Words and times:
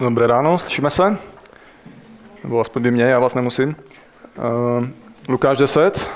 Dobré 0.00 0.26
ráno, 0.26 0.58
slyšíme 0.58 0.90
se? 0.90 1.16
Nebo 2.42 2.60
aspoň 2.60 2.82
vy 2.82 2.90
mě, 2.90 3.04
já 3.04 3.18
vás 3.18 3.34
nemusím. 3.34 3.76
Uh, 4.78 4.88
Lukáš 5.28 5.58
10. 5.58 6.08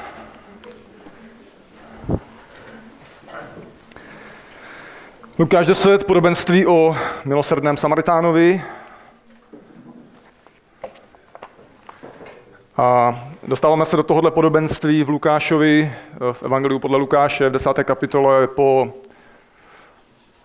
Lukáš 5.39 5.67
10, 5.67 6.05
podobenství 6.05 6.67
o 6.67 6.97
milosrdném 7.25 7.77
Samaritánovi. 7.77 8.63
A 12.77 13.21
dostáváme 13.49 13.85
se 13.85 13.97
do 13.97 14.03
tohohle 14.03 14.31
podobenství 14.31 15.05
v 15.05 15.09
Lukášovi, 15.09 15.93
v 16.33 16.43
Evangeliu 16.43 16.79
podle 16.79 16.99
Lukáše 16.99 17.49
v 17.49 17.53
10. 17.53 17.85
kapitole 17.85 18.47
po 18.47 18.93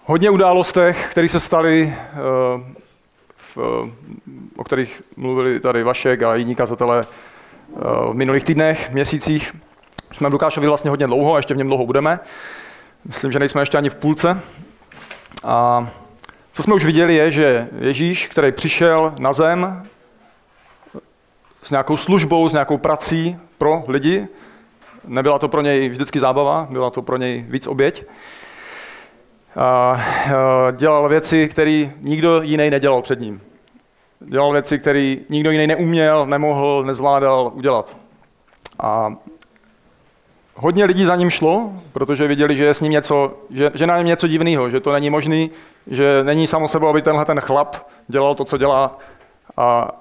hodně 0.05 0.29
událostech, 0.29 1.07
které 1.11 1.29
se 1.29 1.39
staly, 1.39 1.93
eh, 1.93 2.78
v, 3.55 3.89
o 4.57 4.63
kterých 4.63 5.01
mluvili 5.17 5.59
tady 5.59 5.83
Vašek 5.83 6.23
a 6.23 6.35
jiní 6.35 6.55
kazatelé 6.55 7.05
eh, 7.05 7.79
v 8.11 8.13
minulých 8.13 8.43
týdnech, 8.43 8.91
měsících. 8.91 9.55
Jsme 10.11 10.29
v 10.29 10.33
Lukášovi 10.33 10.67
vlastně 10.67 10.89
hodně 10.89 11.07
dlouho 11.07 11.33
a 11.33 11.37
ještě 11.37 11.53
v 11.53 11.57
něm 11.57 11.67
dlouho 11.67 11.85
budeme. 11.85 12.19
Myslím, 13.05 13.31
že 13.31 13.39
nejsme 13.39 13.61
ještě 13.61 13.77
ani 13.77 13.89
v 13.89 13.95
půlce. 13.95 14.41
A 15.43 15.87
co 16.53 16.63
jsme 16.63 16.73
už 16.73 16.85
viděli 16.85 17.15
je, 17.15 17.31
že 17.31 17.67
Ježíš, 17.79 18.27
který 18.27 18.51
přišel 18.51 19.13
na 19.19 19.33
zem 19.33 19.87
s 21.63 21.71
nějakou 21.71 21.97
službou, 21.97 22.49
s 22.49 22.53
nějakou 22.53 22.77
prací 22.77 23.37
pro 23.57 23.83
lidi, 23.87 24.27
nebyla 25.07 25.39
to 25.39 25.49
pro 25.49 25.61
něj 25.61 25.89
vždycky 25.89 26.19
zábava, 26.19 26.67
byla 26.69 26.89
to 26.89 27.01
pro 27.01 27.17
něj 27.17 27.45
víc 27.49 27.67
oběť, 27.67 28.05
a 29.55 30.01
dělal 30.71 31.09
věci, 31.09 31.49
které 31.49 31.89
nikdo 32.01 32.41
jiný 32.41 32.69
nedělal 32.69 33.01
před 33.01 33.19
ním. 33.19 33.41
Dělal 34.19 34.51
věci, 34.51 34.79
které 34.79 35.15
nikdo 35.29 35.51
jiný 35.51 35.67
neuměl, 35.67 36.25
nemohl, 36.25 36.83
nezvládal 36.83 37.51
udělat. 37.55 37.97
A 38.79 39.13
hodně 40.55 40.85
lidí 40.85 41.05
za 41.05 41.15
ním 41.15 41.29
šlo, 41.29 41.73
protože 41.93 42.27
viděli, 42.27 42.55
že 42.55 42.65
je 42.65 42.73
s 42.73 42.81
ním 42.81 42.91
něco, 42.91 43.33
že, 43.49 43.71
že 43.73 43.87
na 43.87 43.97
něm 43.97 44.05
něco 44.05 44.27
divného, 44.27 44.69
že 44.69 44.79
to 44.79 44.91
není 44.91 45.09
možný, 45.09 45.51
že 45.87 46.23
není 46.23 46.47
samo 46.47 46.67
sebou, 46.67 46.87
aby 46.87 47.01
tenhle 47.01 47.25
ten 47.25 47.39
chlap 47.39 47.75
dělal 48.07 48.35
to, 48.35 48.45
co 48.45 48.57
dělá 48.57 48.97
a 49.57 49.91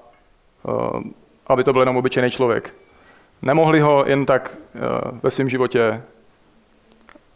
uh, 0.63 1.01
aby 1.47 1.63
to 1.63 1.73
byl 1.73 1.81
jenom 1.81 1.97
obyčejný 1.97 2.31
člověk. 2.31 2.73
Nemohli 3.41 3.79
ho 3.79 4.03
jen 4.07 4.25
tak 4.25 4.57
uh, 4.75 5.19
ve 5.23 5.31
svém 5.31 5.49
životě 5.49 6.01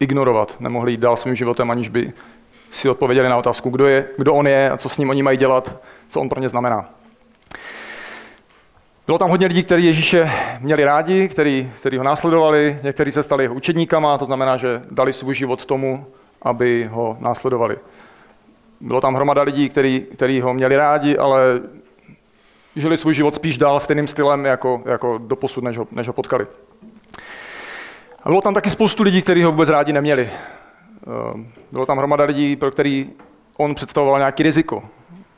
ignorovat, 0.03 0.55
nemohli 0.59 0.91
jít 0.91 0.99
dál 0.99 1.17
svým 1.17 1.35
životem, 1.35 1.71
aniž 1.71 1.89
by 1.89 2.13
si 2.71 2.89
odpověděli 2.89 3.29
na 3.29 3.37
otázku, 3.37 3.69
kdo, 3.69 3.87
je, 3.87 4.05
kdo 4.17 4.33
on 4.33 4.47
je 4.47 4.69
a 4.69 4.77
co 4.77 4.89
s 4.89 4.97
ním 4.97 5.09
oni 5.09 5.23
mají 5.23 5.37
dělat, 5.37 5.75
co 6.09 6.21
on 6.21 6.29
pro 6.29 6.39
ně 6.39 6.49
znamená. 6.49 6.89
Bylo 9.05 9.17
tam 9.17 9.29
hodně 9.29 9.47
lidí, 9.47 9.63
kteří 9.63 9.85
Ježíše 9.85 10.31
měli 10.59 10.85
rádi, 10.85 11.27
kteří, 11.27 11.71
kteří 11.79 11.97
ho 11.97 12.03
následovali, 12.03 12.79
někteří 12.83 13.11
se 13.11 13.23
stali 13.23 13.43
jeho 13.43 13.55
učedníkama, 13.55 14.17
to 14.17 14.25
znamená, 14.25 14.57
že 14.57 14.81
dali 14.91 15.13
svůj 15.13 15.33
život 15.33 15.65
tomu, 15.65 16.05
aby 16.41 16.89
ho 16.91 17.17
následovali. 17.19 17.77
Bylo 18.81 19.01
tam 19.01 19.15
hromada 19.15 19.41
lidí, 19.41 19.69
kteří, 19.69 20.41
ho 20.41 20.53
měli 20.53 20.75
rádi, 20.75 21.17
ale 21.17 21.61
žili 22.75 22.97
svůj 22.97 23.13
život 23.13 23.35
spíš 23.35 23.57
dál 23.57 23.79
stejným 23.79 24.07
stylem 24.07 24.45
jako, 24.45 24.81
jako 24.85 25.17
doposud, 25.17 25.63
než 25.63 25.77
ho, 25.77 25.87
než 25.91 26.07
ho 26.07 26.13
potkali. 26.13 26.47
A 28.23 28.29
bylo 28.29 28.41
tam 28.41 28.53
taky 28.53 28.69
spoustu 28.69 29.03
lidí, 29.03 29.21
kteří 29.21 29.43
ho 29.43 29.51
vůbec 29.51 29.69
rádi 29.69 29.93
neměli. 29.93 30.29
Ehm, 31.33 31.47
bylo 31.71 31.85
tam 31.85 31.97
hromada 31.97 32.23
lidí, 32.23 32.55
pro 32.55 32.71
který 32.71 33.09
on 33.57 33.75
představoval 33.75 34.19
nějaký 34.19 34.43
riziko. 34.43 34.83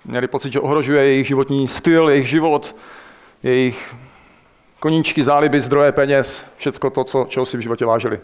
Měli 0.05 0.27
pocit, 0.27 0.53
že 0.53 0.59
ohrožuje 0.59 1.05
jejich 1.05 1.27
životní 1.27 1.67
styl, 1.67 2.09
jejich 2.09 2.29
život, 2.29 2.75
jejich 3.43 3.95
koníčky, 4.79 5.23
záliby, 5.23 5.61
zdroje 5.61 5.91
peněz, 5.91 6.45
všecko 6.57 6.89
to, 6.89 7.03
co, 7.03 7.25
čeho 7.29 7.45
si 7.45 7.57
v 7.57 7.61
životě 7.61 7.85
vážili. 7.85 8.19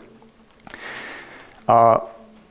A 1.68 2.02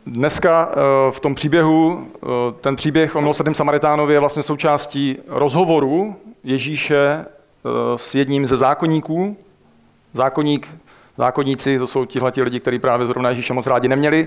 dneska 0.06 0.70
eh, 0.72 0.76
v 1.10 1.20
tom 1.20 1.34
příběhu, 1.34 2.06
eh, 2.16 2.26
ten 2.60 2.76
příběh 2.76 3.16
o 3.16 3.20
milosrdném 3.20 3.54
Samaritánovi 3.54 4.14
je 4.14 4.20
vlastně 4.20 4.42
součástí 4.42 5.18
rozhovoru 5.28 6.16
Ježíše 6.44 6.98
eh, 6.98 7.28
s 7.96 8.14
jedním 8.14 8.46
ze 8.46 8.56
zákonníků. 8.56 9.36
Zákonník 10.14 10.68
zákonníci, 11.20 11.78
to 11.78 11.86
jsou 11.86 12.04
tihle 12.04 12.32
lidi, 12.36 12.60
kteří 12.60 12.78
právě 12.78 13.06
zrovna 13.06 13.30
Ježíše 13.30 13.52
moc 13.52 13.66
rádi 13.66 13.88
neměli. 13.88 14.26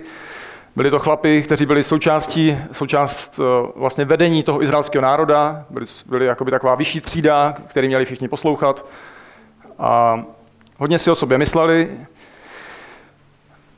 Byli 0.75 0.91
to 0.91 0.99
chlapi, 0.99 1.41
kteří 1.41 1.65
byli 1.65 1.83
součástí, 1.83 2.57
součást 2.71 3.39
eh, 3.39 3.71
vlastně 3.75 4.05
vedení 4.05 4.43
toho 4.43 4.63
izraelského 4.63 5.01
národa, 5.01 5.65
byli, 5.69 5.85
byli 6.05 6.25
jakoby 6.25 6.51
taková 6.51 6.75
vyšší 6.75 7.01
třída, 7.01 7.55
který 7.67 7.87
měli 7.87 8.05
všichni 8.05 8.27
poslouchat. 8.27 8.85
A 9.79 10.23
hodně 10.77 10.99
si 10.99 11.11
o 11.11 11.15
sobě 11.15 11.37
mysleli. 11.37 11.89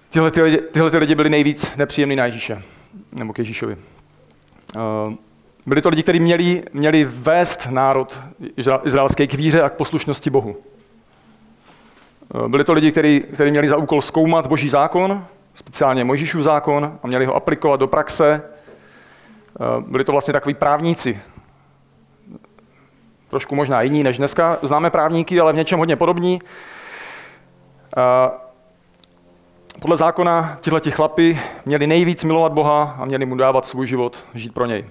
Tyhle, 0.10 0.32
ty 0.32 0.42
lidi, 0.42 0.58
tyhle 0.58 0.92
ty 0.92 0.98
lidi 0.98 1.16
byli 1.16 1.30
nejvíc 1.30 1.76
nepříjemní 1.76 2.16
na 2.16 2.26
Ježíše, 2.26 2.62
nebo 3.12 3.34
k 3.34 3.40
Ježíšovi. 3.40 3.78
Eh, 4.76 4.80
byli 5.66 5.82
to 5.82 5.90
lidi, 5.90 6.04
kteří 6.04 6.20
měli, 6.20 6.64
měli 6.74 7.04
vést 7.04 7.68
národ 7.70 8.20
izraelské 8.86 9.28
k 9.28 9.34
víře 9.34 9.62
a 9.62 9.70
k 9.70 9.74
poslušnosti 9.74 10.30
Bohu. 10.30 10.58
Eh, 12.34 12.48
byli 12.48 12.64
to 12.64 12.74
lidi, 12.74 12.92
kteří, 12.92 13.24
měli 13.50 13.68
za 13.68 13.78
úkol 13.78 14.02
zkoumat 14.02 14.48
boží 14.48 14.70
zákon, 14.70 15.26
speciálně 15.56 16.04
Mojžíšův 16.04 16.44
zákon, 16.44 17.00
a 17.04 17.08
měli 17.08 17.26
ho 17.26 17.36
aplikovat 17.36 17.80
do 17.80 17.88
praxe. 17.88 18.42
Eh, 19.62 19.82
byli 19.88 20.04
to 20.04 20.12
vlastně 20.12 20.34
takový 20.34 20.54
právníci. 20.54 21.20
Trošku 23.30 23.56
možná 23.56 23.82
jiní 23.82 24.04
než 24.04 24.18
dneska. 24.18 24.58
Známe 24.62 24.90
právníky, 24.90 25.40
ale 25.40 25.54
v 25.54 25.56
něčem 25.56 25.80
hodně 25.80 25.96
podobní. 25.96 26.40
Eh, 27.98 28.30
podle 29.80 29.98
zákona 29.98 30.58
tihleti 30.62 30.92
chlapi 30.92 31.40
měli 31.66 31.88
nejvíc 31.88 32.24
milovat 32.24 32.52
Boha 32.52 32.96
a 33.00 33.06
měli 33.06 33.26
mu 33.26 33.36
dávat 33.36 33.68
svůj 33.68 33.88
život, 33.88 34.26
žít 34.34 34.54
pro 34.54 34.66
něj. 34.66 34.86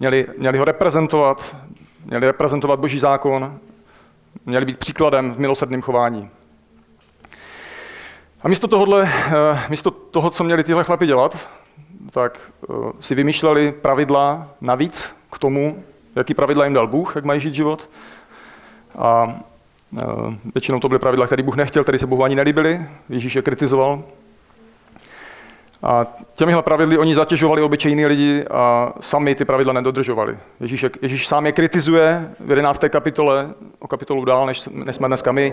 Měli, 0.00 0.26
měli 0.38 0.58
ho 0.58 0.64
reprezentovat, 0.64 1.56
měli 2.04 2.26
reprezentovat 2.26 2.80
boží 2.80 2.98
zákon, 2.98 3.58
měli 4.46 4.64
být 4.64 4.78
příkladem 4.78 5.34
v 5.34 5.38
milosrdném 5.38 5.82
chování. 5.82 6.30
A 8.42 8.48
místo, 8.48 8.68
tohohle, 8.68 9.12
eh, 9.12 9.62
místo 9.68 9.90
toho, 9.90 10.30
co 10.30 10.44
měli 10.44 10.64
tyhle 10.64 10.84
chlapi 10.84 11.06
dělat, 11.06 11.48
tak 12.10 12.40
eh, 12.40 12.72
si 13.00 13.14
vymýšleli 13.14 13.72
pravidla 13.72 14.48
navíc 14.60 15.14
k 15.32 15.38
tomu, 15.38 15.84
jaký 16.16 16.34
pravidla 16.34 16.64
jim 16.64 16.74
dal 16.74 16.86
Bůh, 16.86 17.16
jak 17.16 17.24
mají 17.24 17.40
žít 17.40 17.54
život. 17.54 17.90
A 18.98 19.40
eh, 19.98 20.02
většinou 20.54 20.80
to 20.80 20.88
byly 20.88 20.98
pravidla, 20.98 21.26
které 21.26 21.42
Bůh 21.42 21.56
nechtěl, 21.56 21.82
které 21.82 21.98
se 21.98 22.06
Bohu 22.06 22.24
ani 22.24 22.34
nelíbily. 22.34 22.86
Ježíš 23.08 23.36
je 23.36 23.42
kritizoval. 23.42 24.02
A 25.86 26.06
těmihle 26.34 26.62
pravidly 26.62 26.98
oni 26.98 27.14
zatěžovali 27.14 27.62
obyčejní 27.62 28.06
lidi 28.06 28.44
a 28.50 28.92
sami 29.00 29.34
ty 29.34 29.44
pravidla 29.44 29.72
nedodržovali. 29.72 30.38
Ježíš, 30.60 30.84
Ježíš 31.02 31.28
sám 31.28 31.46
je 31.46 31.52
kritizuje 31.52 32.30
v 32.40 32.50
11. 32.50 32.84
kapitole, 32.88 33.50
o 33.78 33.88
kapitolu 33.88 34.24
dál, 34.24 34.46
než, 34.46 34.68
než 34.72 34.96
jsme 34.96 35.08
dneska 35.08 35.32
my. 35.32 35.52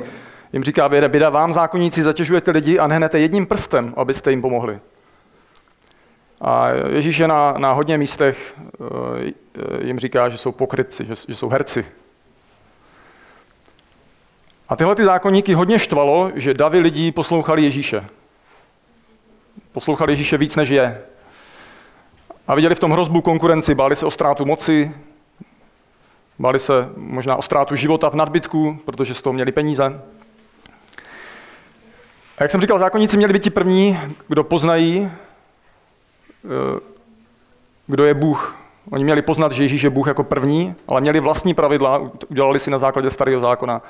Jim 0.54 0.64
říká, 0.64 0.90
běda 0.90 1.30
vám 1.30 1.54
zákonníci 1.54 2.04
zatěžujete 2.04 2.52
lidi 2.52 2.80
a 2.80 2.88
nehnete 2.88 3.20
jedním 3.20 3.46
prstem, 3.46 3.94
abyste 3.98 4.32
jim 4.32 4.42
pomohli. 4.42 4.80
A 6.42 6.70
Ježíš 6.70 7.18
je 7.18 7.28
na, 7.28 7.54
na 7.58 7.72
hodně 7.72 7.98
místech 7.98 8.56
eh, 8.60 9.86
jim 9.86 10.00
říká, 10.00 10.30
že 10.30 10.38
jsou 10.38 10.52
pokrytci, 10.52 11.06
že, 11.06 11.14
že 11.28 11.36
jsou 11.36 11.50
herci. 11.50 11.86
A 14.70 14.76
tyhle 14.76 14.96
ty 14.96 15.04
zákonníky 15.04 15.54
hodně 15.54 15.80
štvalo, 15.80 16.32
že 16.36 16.54
davy 16.54 16.80
lidí 16.80 17.12
poslouchali 17.12 17.64
Ježíše 17.64 18.02
poslouchali 19.74 20.14
Ježíše 20.14 20.38
víc, 20.38 20.56
než 20.56 20.70
je. 20.70 21.02
A 22.48 22.56
viděli 22.56 22.76
v 22.76 22.80
tom 22.80 22.92
hrozbu 22.92 23.22
konkurenci, 23.22 23.76
báli 23.76 23.96
se 23.96 24.06
o 24.06 24.12
ztrátu 24.12 24.46
moci, 24.46 24.92
báli 26.40 26.60
se 26.60 26.90
možná 26.98 27.36
o 27.36 27.42
ztrátu 27.42 27.76
života 27.76 28.10
v 28.10 28.16
nadbytku, 28.16 28.80
protože 28.86 29.14
z 29.14 29.22
toho 29.22 29.34
měli 29.34 29.52
peníze. 29.52 30.02
A 32.38 32.44
jak 32.44 32.52
jsem 32.52 32.62
říkal, 32.62 32.80
zákonníci 32.80 33.18
měli 33.18 33.34
být 33.34 33.44
ti 33.44 33.50
první, 33.50 34.00
kdo 34.28 34.44
poznají, 34.44 35.12
eh, 36.46 36.80
kdo 37.88 38.06
je 38.06 38.14
Bůh. 38.14 38.56
Oni 38.92 39.04
měli 39.04 39.22
poznat, 39.22 39.52
že 39.52 39.64
Ježíš 39.64 39.82
je 39.82 39.90
Bůh 39.90 40.08
jako 40.08 40.24
první, 40.24 40.76
ale 40.88 41.02
měli 41.02 41.20
vlastní 41.20 41.54
pravidla, 41.54 42.12
udělali 42.30 42.60
si 42.60 42.72
na 42.72 42.80
základě 42.80 43.10
starého 43.10 43.40
zákona, 43.40 43.82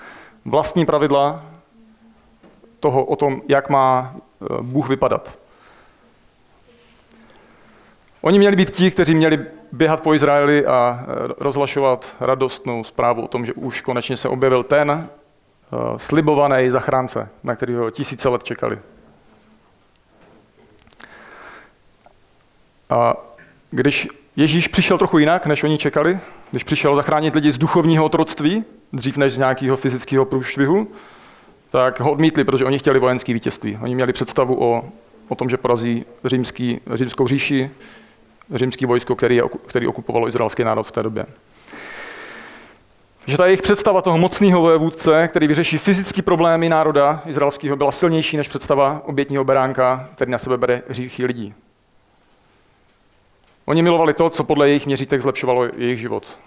vlastní 0.46 0.86
pravidla 0.86 1.46
toho 2.80 3.06
o 3.06 3.16
tom, 3.16 3.42
jak 3.48 3.70
má 3.70 4.16
eh, 4.16 4.46
Bůh 4.62 4.90
vypadat. 4.90 5.43
Oni 8.26 8.40
měli 8.40 8.56
být 8.56 8.72
ti, 8.72 8.92
kteří 8.92 9.16
měli 9.16 9.46
běhat 9.72 10.02
po 10.02 10.14
Izraeli 10.14 10.66
a 10.66 11.06
e, 11.08 11.34
rozhlašovat 11.40 12.16
radostnou 12.20 12.84
zprávu 12.84 13.22
o 13.22 13.28
tom, 13.28 13.46
že 13.46 13.54
už 13.54 13.82
konečně 13.82 14.18
se 14.18 14.30
objevil 14.30 14.64
ten 14.64 14.92
e, 14.92 15.08
slibovaný 15.98 16.70
zachránce, 16.70 17.30
na 17.44 17.56
kterého 17.56 17.90
tisíce 17.90 18.30
let 18.30 18.44
čekali. 18.44 18.80
A 22.90 23.16
když 23.70 24.08
Ježíš 24.36 24.68
přišel 24.68 24.98
trochu 24.98 25.18
jinak, 25.18 25.46
než 25.46 25.64
oni 25.64 25.78
čekali, 25.78 26.20
když 26.52 26.64
přišel 26.64 26.96
zachránit 26.96 27.36
lidi 27.36 27.52
z 27.52 27.58
duchovního 27.58 28.06
otroctví, 28.06 28.64
dřív 28.94 29.18
než 29.18 29.34
z 29.34 29.38
nějakého 29.38 29.78
fyzického 29.78 30.26
průšvihu, 30.26 30.88
tak 31.72 32.00
ho 32.00 32.12
odmítli, 32.12 32.44
protože 32.44 32.66
oni 32.66 32.80
chtěli 32.80 33.00
vojenské 33.00 33.34
vítězství. 33.34 33.78
Oni 33.82 33.96
měli 33.96 34.14
představu 34.14 34.64
o, 34.64 34.86
o 35.28 35.36
tom, 35.36 35.50
že 35.50 35.58
porazí 35.58 36.06
římský, 36.26 36.80
římskou 36.94 37.28
říši, 37.28 37.72
římský 38.54 38.86
vojsko, 38.86 39.16
který, 39.16 39.40
který 39.66 39.88
okupovalo 39.88 40.28
izraelský 40.28 40.64
národ 40.64 40.84
v 40.84 40.92
té 40.92 41.04
době. 41.04 41.26
Že 43.26 43.38
ta 43.38 43.46
jejich 43.46 43.62
představa 43.62 44.02
toho 44.02 44.18
mocného 44.18 44.62
vojevůdce, 44.62 45.28
který 45.28 45.48
vyřeší 45.48 45.78
fyzické 45.78 46.22
problémy 46.22 46.70
národa 46.70 47.22
izraelského, 47.26 47.76
byla 47.76 47.92
silnější 47.92 48.38
než 48.38 48.48
představa 48.48 49.02
obětního 49.06 49.44
beránka, 49.44 50.10
který 50.16 50.32
na 50.32 50.38
sebe 50.38 50.58
bere 50.58 50.82
hříchy 50.90 51.26
lidí. 51.26 51.54
Oni 53.66 53.82
milovali 53.82 54.14
to, 54.14 54.30
co 54.30 54.44
podle 54.44 54.68
jejich 54.68 54.86
měřítek 54.86 55.22
zlepšovalo 55.22 55.66
jejich 55.78 56.00
život. 56.00 56.38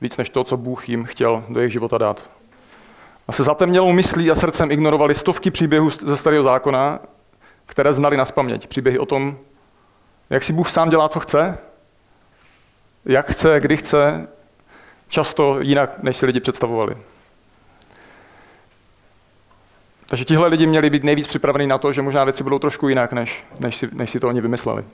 Víc 0.00 0.16
než 0.16 0.30
to, 0.30 0.44
co 0.44 0.56
Bůh 0.56 0.88
jim 0.88 1.04
chtěl 1.04 1.44
do 1.48 1.60
jejich 1.60 1.72
života 1.72 1.98
dát. 1.98 2.30
A 3.28 3.32
se 3.32 3.42
zatemnělou 3.42 3.92
myslí 3.92 4.30
a 4.30 4.34
srdcem 4.34 4.70
ignorovali 4.70 5.14
stovky 5.14 5.50
příběhů 5.50 5.90
ze 5.90 6.16
starého 6.16 6.44
zákona, 6.44 7.00
které 7.66 7.92
znali 7.92 8.16
na 8.16 8.24
spaměť. 8.24 8.66
Příběhy 8.66 8.98
o 8.98 9.06
tom, 9.06 9.38
jak 10.30 10.44
si 10.44 10.52
Bůh 10.52 10.70
sám 10.70 10.90
dělá, 10.90 11.08
co 11.08 11.20
chce, 11.20 11.58
jak 13.04 13.30
chce, 13.30 13.60
kdy 13.60 13.76
chce, 13.76 14.28
často 15.08 15.60
jinak, 15.60 16.02
než 16.02 16.16
si 16.16 16.26
lidi 16.26 16.40
představovali. 16.40 16.96
Takže 20.06 20.24
tihle 20.24 20.48
lidi 20.48 20.66
měli 20.66 20.90
být 20.90 21.04
nejvíc 21.04 21.26
připraveni 21.26 21.66
na 21.66 21.78
to, 21.78 21.92
že 21.92 22.02
možná 22.02 22.24
věci 22.24 22.42
budou 22.42 22.58
trošku 22.58 22.88
jinak, 22.88 23.12
než, 23.12 23.44
než, 23.60 23.76
si, 23.76 23.88
než 23.92 24.10
si 24.10 24.20
to 24.20 24.28
oni 24.28 24.40
vymysleli. 24.40 24.84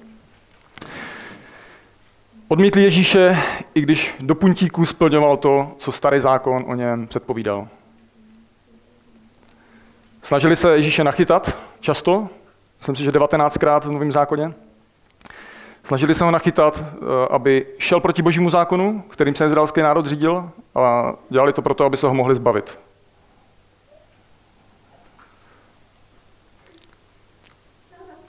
Odmítli 2.48 2.82
Ježíše, 2.82 3.38
i 3.74 3.80
když 3.80 4.14
do 4.20 4.34
puntíků 4.34 4.86
splňoval 4.86 5.36
to, 5.36 5.74
co 5.78 5.92
starý 5.92 6.20
zákon 6.20 6.64
o 6.66 6.74
něm 6.74 7.06
předpovídal. 7.06 7.68
Snažili 10.22 10.56
se 10.56 10.76
Ježíše 10.76 11.04
nachytat 11.04 11.58
často, 11.80 12.28
myslím 12.78 12.96
si, 12.96 13.04
že 13.04 13.10
19krát 13.10 13.80
v 13.80 13.92
Novém 13.92 14.12
zákoně. 14.12 14.54
Snažili 15.86 16.14
se 16.14 16.24
ho 16.24 16.30
nachytat, 16.30 16.84
eh, 16.84 16.96
aby 17.30 17.66
šel 17.78 18.00
proti 18.00 18.22
božímu 18.22 18.50
zákonu, 18.50 19.02
kterým 19.08 19.34
se 19.34 19.46
izraelský 19.46 19.80
národ 19.80 20.06
řídil, 20.06 20.50
a 20.74 21.12
dělali 21.30 21.52
to 21.52 21.62
proto, 21.62 21.84
aby 21.84 21.96
se 21.96 22.06
ho 22.06 22.14
mohli 22.14 22.34
zbavit. 22.34 22.78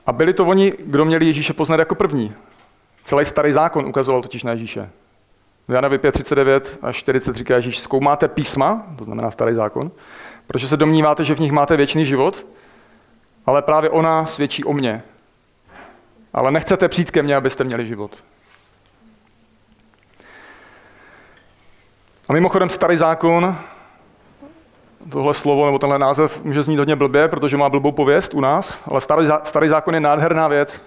A 0.06 0.12
byli 0.12 0.34
to 0.34 0.46
oni, 0.46 0.74
kdo 0.80 1.06
měli 1.06 1.26
Ježíše 1.26 1.54
poznat 1.54 1.80
jako 1.80 1.96
první. 1.96 2.34
Celý 3.04 3.26
starý 3.26 3.52
zákon 3.52 3.86
ukazoval 3.86 4.22
totiž 4.22 4.44
na 4.44 4.52
Ježíše. 4.52 4.90
V 5.68 5.74
Janovi 5.74 5.98
5.39 5.98 6.62
až 6.82 6.96
40 6.96 7.36
říká 7.36 7.56
Ježíš, 7.56 7.80
zkoumáte 7.80 8.28
písma, 8.28 8.88
to 8.98 9.04
znamená 9.04 9.32
starý 9.32 9.56
zákon, 9.56 9.92
protože 10.48 10.68
se 10.68 10.78
domníváte, 10.78 11.24
že 11.24 11.36
v 11.36 11.40
nich 11.40 11.52
máte 11.52 11.78
věčný 11.78 12.06
život, 12.06 12.46
ale 13.46 13.62
právě 13.62 13.90
ona 13.90 14.26
svědčí 14.26 14.64
o 14.64 14.74
mně. 14.74 15.04
Ale 16.34 16.52
nechcete 16.52 16.88
přijít 16.88 17.12
ke 17.12 17.22
mně, 17.22 17.36
abyste 17.36 17.64
měli 17.64 17.88
život. 17.88 18.24
A 22.30 22.34
mimochodem 22.34 22.70
starý 22.70 22.98
zákon, 22.98 23.58
tohle 25.10 25.34
slovo 25.34 25.66
nebo 25.66 25.80
tenhle 25.80 26.00
název 26.00 26.44
může 26.44 26.64
znít 26.64 26.78
hodně 26.78 26.96
blbě, 26.96 27.28
protože 27.28 27.58
má 27.58 27.70
blbou 27.70 27.92
pověst 27.92 28.34
u 28.34 28.42
nás, 28.42 28.82
ale 28.86 29.02
starý, 29.02 29.28
starý 29.44 29.70
zákon 29.70 29.94
je 29.94 30.00
nádherná 30.00 30.48
věc. 30.48 30.82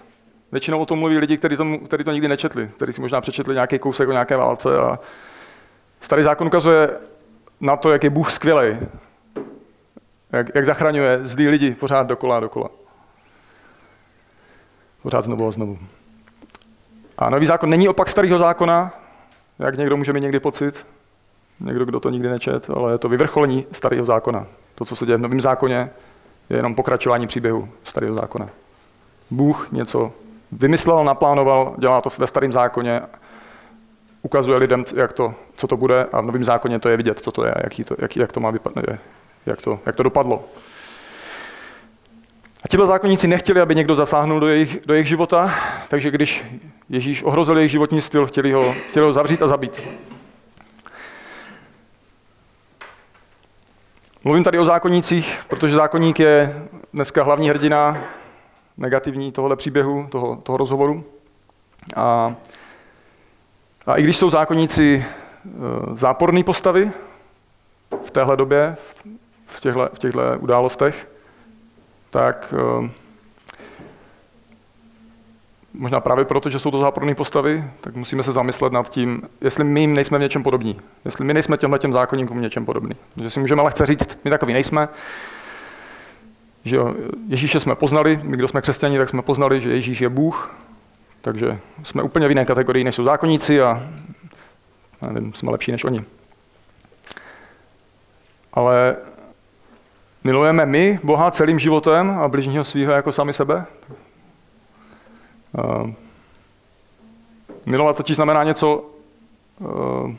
Většinou 0.53 0.79
o 0.79 0.87
tom 0.87 0.99
mluví 0.99 1.19
lidi, 1.19 1.39
kteří 1.39 1.57
to, 1.57 1.79
kteří 1.79 2.05
to 2.05 2.13
nikdy 2.13 2.29
nečetli, 2.29 2.71
kteří 2.77 2.93
si 2.93 3.01
možná 3.01 3.21
přečetli 3.21 3.55
nějaký 3.55 3.79
kousek 3.79 4.09
o 4.09 4.13
nějaké 4.13 4.37
válce. 4.37 4.79
A 4.79 4.99
starý 6.01 6.23
zákon 6.23 6.47
ukazuje 6.47 6.91
na 7.61 7.77
to, 7.77 7.93
jak 7.93 8.05
je 8.05 8.11
Bůh 8.11 8.33
skvělý, 8.33 8.77
jak, 10.33 10.47
jak 10.55 10.67
zachraňuje 10.67 11.21
zlý 11.23 11.49
lidi 11.49 11.71
pořád 11.71 12.07
dokola 12.07 12.37
a 12.37 12.41
dokola. 12.41 12.69
Pořád 15.03 15.25
znovu 15.25 15.49
a 15.49 15.51
znovu. 15.51 15.79
A 17.19 17.31
nový 17.31 17.47
zákon 17.47 17.71
není 17.71 17.89
opak 17.89 18.09
starého 18.09 18.39
zákona, 18.39 18.93
jak 19.59 19.77
někdo 19.77 19.97
může 19.97 20.13
mít 20.13 20.21
někdy 20.21 20.41
pocit, 20.41 20.87
někdo, 21.61 21.85
kdo 21.85 22.01
to 22.01 22.11
nikdy 22.11 22.29
nečet, 22.29 22.71
ale 22.71 22.93
je 22.93 22.99
to 22.99 23.09
vyvrcholení 23.09 23.67
starého 23.73 24.05
zákona. 24.05 24.47
To, 24.75 24.85
co 24.85 24.97
se 24.97 25.07
děje 25.07 25.17
v 25.17 25.21
novém 25.21 25.41
zákoně, 25.41 25.91
je 26.51 26.57
jenom 26.57 26.75
pokračování 26.75 27.27
příběhu 27.27 27.69
starého 27.85 28.15
zákona. 28.15 28.49
Bůh 29.31 29.69
něco 29.73 30.13
vymyslel, 30.53 31.05
naplánoval, 31.05 31.75
dělá 31.79 32.01
to 32.01 32.11
ve 32.19 32.27
starém 32.27 32.53
zákoně, 32.53 33.01
ukazuje 34.23 34.59
lidem, 34.59 34.85
jak 34.95 35.13
to, 35.13 35.35
co 35.57 35.67
to 35.67 35.77
bude 35.77 36.05
a 36.13 36.21
v 36.21 36.25
novém 36.25 36.45
zákoně 36.45 36.79
to 36.79 36.89
je 36.89 36.97
vidět, 36.97 37.19
co 37.19 37.33
to 37.33 37.45
je, 37.45 37.55
jaký 37.63 37.85
to, 37.85 37.95
jak, 37.99 38.17
jak 38.17 38.33
to 38.33 38.41
má 38.41 38.51
vypadat, 38.51 38.85
jak 39.47 39.63
to, 39.63 39.79
jak 39.87 39.97
to 39.97 40.03
dopadlo. 40.03 40.45
Tihle 42.71 42.87
zákonníci 42.87 43.29
nechtěli, 43.29 43.61
aby 43.61 43.75
někdo 43.75 43.95
zasáhnul 43.95 44.41
do 44.41 44.49
jejich, 44.49 44.79
do 44.87 44.95
jejich 44.95 45.09
života, 45.09 45.55
takže 45.89 46.11
když 46.11 46.45
Ježíš 46.89 47.23
ohrozil 47.23 47.57
jejich 47.57 47.71
životní 47.71 48.01
styl, 48.01 48.27
chtěli 48.27 48.53
ho, 48.53 48.73
chtěli 48.73 49.07
ho 49.07 49.13
zavřít 49.13 49.43
a 49.43 49.49
zabít. 49.49 49.83
Mluvím 54.25 54.45
tady 54.45 54.59
o 54.59 54.65
zákonnících, 54.65 55.41
protože 55.49 55.75
zákonník 55.75 56.21
je 56.21 56.63
dneska 56.93 57.23
hlavní 57.23 57.49
hrdina 57.49 57.99
negativní 58.77 59.33
tohle 59.33 59.57
příběhu, 59.57 60.07
toho, 60.11 60.37
toho 60.37 60.57
rozhovoru. 60.57 61.05
A, 61.97 62.35
a 63.87 63.97
i 63.97 64.03
když 64.03 64.17
jsou 64.17 64.31
zákonníci 64.31 65.05
e, 65.05 65.97
záporné 65.97 66.45
postavy 66.45 66.91
v 68.05 68.11
téhle 68.11 68.37
době, 68.37 68.77
v 69.47 69.61
těchto, 69.61 69.89
v 69.95 69.99
těchto 69.99 70.21
událostech, 70.39 71.10
tak 72.11 72.55
e, 72.57 72.91
možná 75.75 76.01
právě 76.01 76.25
proto, 76.25 76.51
že 76.51 76.59
jsou 76.59 76.71
to 76.71 76.79
záporné 76.79 77.15
postavy, 77.15 77.65
tak 77.81 77.97
musíme 77.97 78.23
se 78.23 78.33
zamyslet 78.33 78.73
nad 78.73 78.91
tím, 78.91 79.23
jestli 79.41 79.65
my 79.65 79.81
jim 79.81 79.95
nejsme 79.95 80.19
v 80.19 80.21
něčem 80.21 80.43
podobní. 80.43 80.81
Jestli 81.05 81.25
my 81.25 81.35
nejsme 81.35 81.57
těmhle 81.57 81.79
těm 81.79 81.93
zákonníkům 81.93 82.39
v 82.39 82.43
něčem 82.43 82.65
podobní. 82.65 82.93
Že 83.17 83.31
si 83.31 83.41
můžeme 83.41 83.63
lehce 83.63 83.87
říct, 83.87 84.19
my 84.25 84.31
takový 84.31 84.53
nejsme, 84.53 84.89
že 86.65 86.79
Ježíše 87.29 87.61
jsme 87.61 87.75
poznali, 87.75 88.21
my, 88.23 88.37
kdo 88.37 88.49
jsme 88.49 88.61
křesťani, 88.61 88.99
tak 88.99 89.09
jsme 89.09 89.23
poznali, 89.23 89.61
že 89.61 89.71
Ježíš 89.71 90.01
je 90.01 90.09
Bůh, 90.09 90.55
takže 91.21 91.59
jsme 91.83 92.03
úplně 92.03 92.29
v 92.29 92.31
jiné 92.31 92.45
kategorii, 92.45 92.85
než 92.85 92.95
jsou 92.95 93.05
zákonníci 93.05 93.63
a 93.63 93.89
nevím, 95.11 95.35
jsme 95.35 95.51
lepší 95.51 95.73
než 95.73 95.85
oni. 95.85 96.05
Ale 98.53 98.97
milujeme 100.25 100.67
my 100.67 101.01
Boha 101.03 101.31
celým 101.31 101.59
životem 101.59 102.11
a 102.11 102.29
bližního 102.29 102.65
svého 102.65 102.93
jako 102.93 103.13
sami 103.13 103.33
sebe? 103.33 103.67
Uh, 105.53 105.91
milovat 107.67 107.97
totiž 107.97 108.17
znamená 108.17 108.45
něco, 108.45 108.85
uh, 109.59 110.15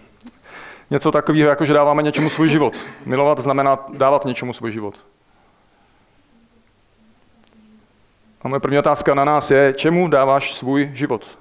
něco 0.90 1.12
takového, 1.12 1.50
jako 1.50 1.66
že 1.66 1.74
dáváme 1.74 2.04
něčemu 2.04 2.30
svůj 2.30 2.50
život. 2.50 2.74
Milovat 3.06 3.40
znamená 3.40 3.80
dávat 3.94 4.26
něčemu 4.26 4.54
svůj 4.54 4.72
život. 4.72 4.96
A 8.42 8.48
moje 8.48 8.60
první 8.60 8.80
otázka 8.80 9.14
na 9.14 9.26
nás 9.26 9.52
je, 9.52 9.74
čemu 9.74 10.08
dáváš 10.08 10.54
svůj 10.54 10.90
život? 10.94 11.41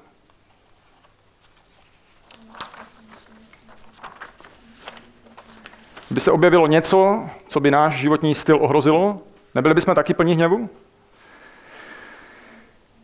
Kdyby 6.10 6.20
se 6.20 6.30
objevilo 6.30 6.66
něco, 6.66 7.28
co 7.48 7.60
by 7.60 7.70
náš 7.70 7.94
životní 7.94 8.34
styl 8.34 8.58
ohrozilo, 8.60 9.18
nebyli 9.54 9.74
bychom 9.74 9.94
taky 9.94 10.14
plní 10.14 10.34
hněvu? 10.34 10.70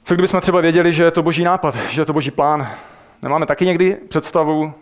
Co 0.05 0.15
kdybychom 0.15 0.41
třeba 0.41 0.61
věděli, 0.61 0.93
že 0.93 1.05
je 1.05 1.11
to 1.11 1.23
boží 1.23 1.45
nápad, 1.45 1.77
že 1.77 2.01
je 2.01 2.05
to 2.05 2.13
boží 2.13 2.31
plán? 2.31 2.69
Nemáme 3.23 3.47
taky 3.47 3.67
někdy 3.67 3.97
představu, 4.09 4.73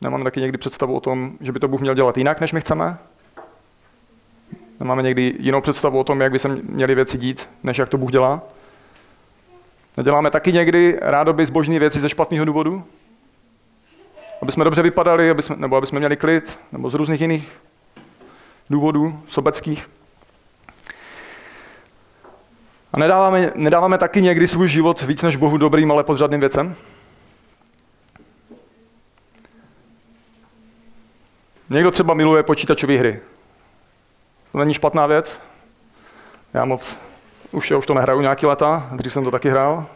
nemáme 0.00 0.24
taky 0.24 0.40
někdy 0.40 0.58
představu 0.58 0.94
o 0.94 1.00
tom, 1.00 1.32
že 1.40 1.52
by 1.52 1.60
to 1.60 1.68
Bůh 1.68 1.80
měl 1.80 1.94
dělat 1.94 2.16
jinak, 2.18 2.40
než 2.40 2.52
my 2.52 2.60
chceme? 2.60 2.98
Nemáme 4.80 5.02
někdy 5.02 5.36
jinou 5.38 5.60
představu 5.60 5.98
o 5.98 6.04
tom, 6.04 6.20
jak 6.20 6.32
by 6.32 6.38
se 6.38 6.48
měly 6.48 6.94
věci 6.94 7.18
dít, 7.18 7.48
než 7.62 7.78
jak 7.78 7.88
to 7.88 7.98
Bůh 7.98 8.10
dělá? 8.12 8.42
Neděláme 9.96 10.30
taky 10.30 10.52
někdy 10.52 10.98
rádoby 11.02 11.46
zbožné 11.46 11.78
věci 11.78 12.00
ze 12.00 12.08
špatného 12.08 12.44
důvodu? 12.44 12.84
Aby 14.48 14.52
jsme 14.52 14.64
dobře 14.64 14.82
vypadali, 14.82 15.30
aby 15.30 15.42
jsme, 15.42 15.56
nebo 15.56 15.76
aby 15.76 15.86
jsme 15.86 15.98
měli 15.98 16.16
klid, 16.16 16.58
nebo 16.72 16.90
z 16.90 16.94
různých 16.94 17.20
jiných 17.20 17.48
důvodů, 18.70 19.22
sobeckých. 19.28 19.90
A 22.92 22.98
nedáváme, 22.98 23.52
nedáváme 23.54 23.98
taky 23.98 24.22
někdy 24.22 24.48
svůj 24.48 24.68
život 24.68 25.02
víc 25.02 25.22
než 25.22 25.36
Bohu 25.36 25.56
dobrým, 25.56 25.92
ale 25.92 26.04
podřadným 26.04 26.40
věcem? 26.40 26.74
Někdo 31.70 31.90
třeba 31.90 32.14
miluje 32.14 32.42
počítačové 32.42 32.98
hry. 32.98 33.20
To 34.52 34.58
není 34.58 34.74
špatná 34.74 35.06
věc. 35.06 35.40
Já 36.54 36.64
moc, 36.64 36.98
už, 37.50 37.70
já 37.70 37.76
už 37.76 37.86
to 37.86 37.94
nehraju 37.94 38.20
nějaký 38.20 38.46
leta, 38.46 38.88
dřív 38.92 39.12
jsem 39.12 39.24
to 39.24 39.30
taky 39.30 39.50
hrál. 39.50 39.86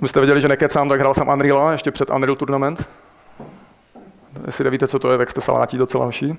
Byste 0.00 0.20
věděli, 0.20 0.40
že 0.40 0.48
nekecám, 0.48 0.88
tak 0.88 1.00
hrál 1.00 1.14
jsem 1.14 1.28
Unreal 1.28 1.72
ještě 1.72 1.90
před 1.90 2.10
Unreal 2.10 2.36
Tournament. 2.36 2.88
Jestli 4.46 4.64
nevíte, 4.64 4.88
co 4.88 4.98
to 4.98 5.12
je, 5.12 5.18
tak 5.18 5.30
jste 5.30 5.40
salátí 5.40 5.78
docela 5.78 6.04
hoší. 6.04 6.30
Uh, 6.30 6.36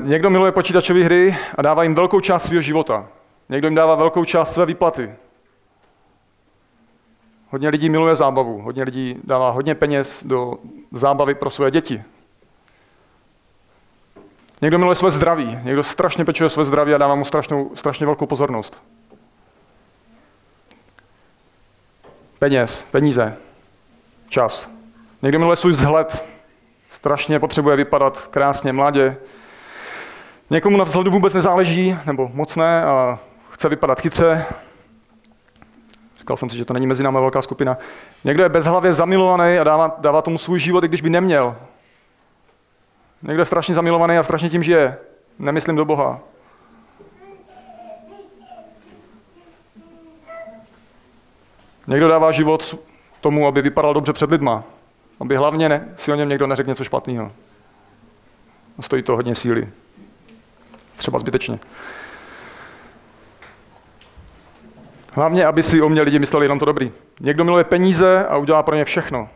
někdo 0.00 0.30
miluje 0.30 0.52
počítačové 0.52 1.04
hry 1.04 1.36
a 1.58 1.62
dává 1.62 1.82
jim 1.82 1.94
velkou 1.94 2.20
část 2.20 2.44
svého 2.44 2.62
života. 2.62 3.08
Někdo 3.48 3.66
jim 3.66 3.74
dává 3.74 3.94
velkou 3.94 4.24
část 4.24 4.52
své 4.52 4.66
výplaty. 4.66 5.14
Hodně 7.50 7.68
lidí 7.68 7.90
miluje 7.90 8.16
zábavu, 8.16 8.62
hodně 8.62 8.82
lidí 8.82 9.16
dává 9.24 9.50
hodně 9.50 9.74
peněz 9.74 10.24
do 10.24 10.54
zábavy 10.92 11.34
pro 11.34 11.50
své 11.50 11.70
děti. 11.70 12.02
Někdo 14.62 14.78
miluje 14.78 14.94
své 14.94 15.10
zdraví, 15.10 15.58
někdo 15.62 15.82
strašně 15.82 16.24
pečuje 16.24 16.50
své 16.50 16.64
zdraví 16.64 16.94
a 16.94 16.98
dává 16.98 17.14
mu 17.14 17.24
strašnou, 17.24 17.70
strašně 17.74 18.06
velkou 18.06 18.26
pozornost. 18.26 18.82
Peněz, 22.42 22.86
peníze, 22.90 23.36
čas. 24.28 24.70
Někdo 25.22 25.38
miluje 25.38 25.56
svůj 25.56 25.72
vzhled, 25.72 26.26
strašně 26.90 27.40
potřebuje 27.40 27.76
vypadat 27.76 28.26
krásně, 28.26 28.72
mladě. 28.72 29.16
Někomu 30.50 30.76
na 30.76 30.84
vzhledu 30.84 31.10
vůbec 31.10 31.34
nezáleží, 31.34 31.98
nebo 32.06 32.30
moc 32.34 32.56
ne, 32.56 32.84
a 32.84 33.18
chce 33.50 33.68
vypadat 33.68 34.00
chytře. 34.00 34.44
Říkal 36.18 36.36
jsem 36.36 36.50
si, 36.50 36.56
že 36.56 36.64
to 36.64 36.74
není 36.74 36.86
mezi 36.86 37.02
námi 37.02 37.18
velká 37.20 37.42
skupina. 37.42 37.78
Někdo 38.24 38.42
je 38.42 38.48
bezhlavě 38.48 38.92
zamilovaný 38.92 39.58
a 39.58 39.64
dává, 39.64 39.96
dává 39.98 40.22
tomu 40.22 40.38
svůj 40.38 40.58
život, 40.58 40.84
i 40.84 40.88
když 40.88 41.02
by 41.02 41.10
neměl. 41.10 41.56
Někdo 43.22 43.40
je 43.40 43.46
strašně 43.46 43.74
zamilovaný 43.74 44.18
a 44.18 44.22
strašně 44.22 44.50
tím 44.50 44.62
žije. 44.62 44.96
Nemyslím 45.38 45.76
do 45.76 45.84
Boha. 45.84 46.20
Někdo 51.86 52.08
dává 52.08 52.32
život 52.32 52.78
tomu, 53.20 53.46
aby 53.46 53.62
vypadal 53.62 53.94
dobře 53.94 54.12
před 54.12 54.30
lidma. 54.30 54.64
Aby 55.20 55.36
hlavně 55.36 55.68
ne, 55.68 55.88
si 55.96 56.12
o 56.12 56.14
něm 56.14 56.28
někdo 56.28 56.46
neřekl 56.46 56.68
něco 56.68 56.84
špatného. 56.84 57.32
Stojí 58.80 59.02
to 59.02 59.16
hodně 59.16 59.34
síly. 59.34 59.68
Třeba 60.96 61.18
zbytečně. 61.18 61.58
Hlavně, 65.12 65.44
aby 65.44 65.62
si 65.62 65.82
o 65.82 65.88
mě 65.88 66.02
lidi 66.02 66.18
mysleli 66.18 66.44
jenom 66.44 66.58
to 66.58 66.64
dobrý. 66.64 66.92
Někdo 67.20 67.44
miluje 67.44 67.64
peníze 67.64 68.26
a 68.26 68.36
udělá 68.36 68.62
pro 68.62 68.76
ně 68.76 68.84
všechno. 68.84 69.28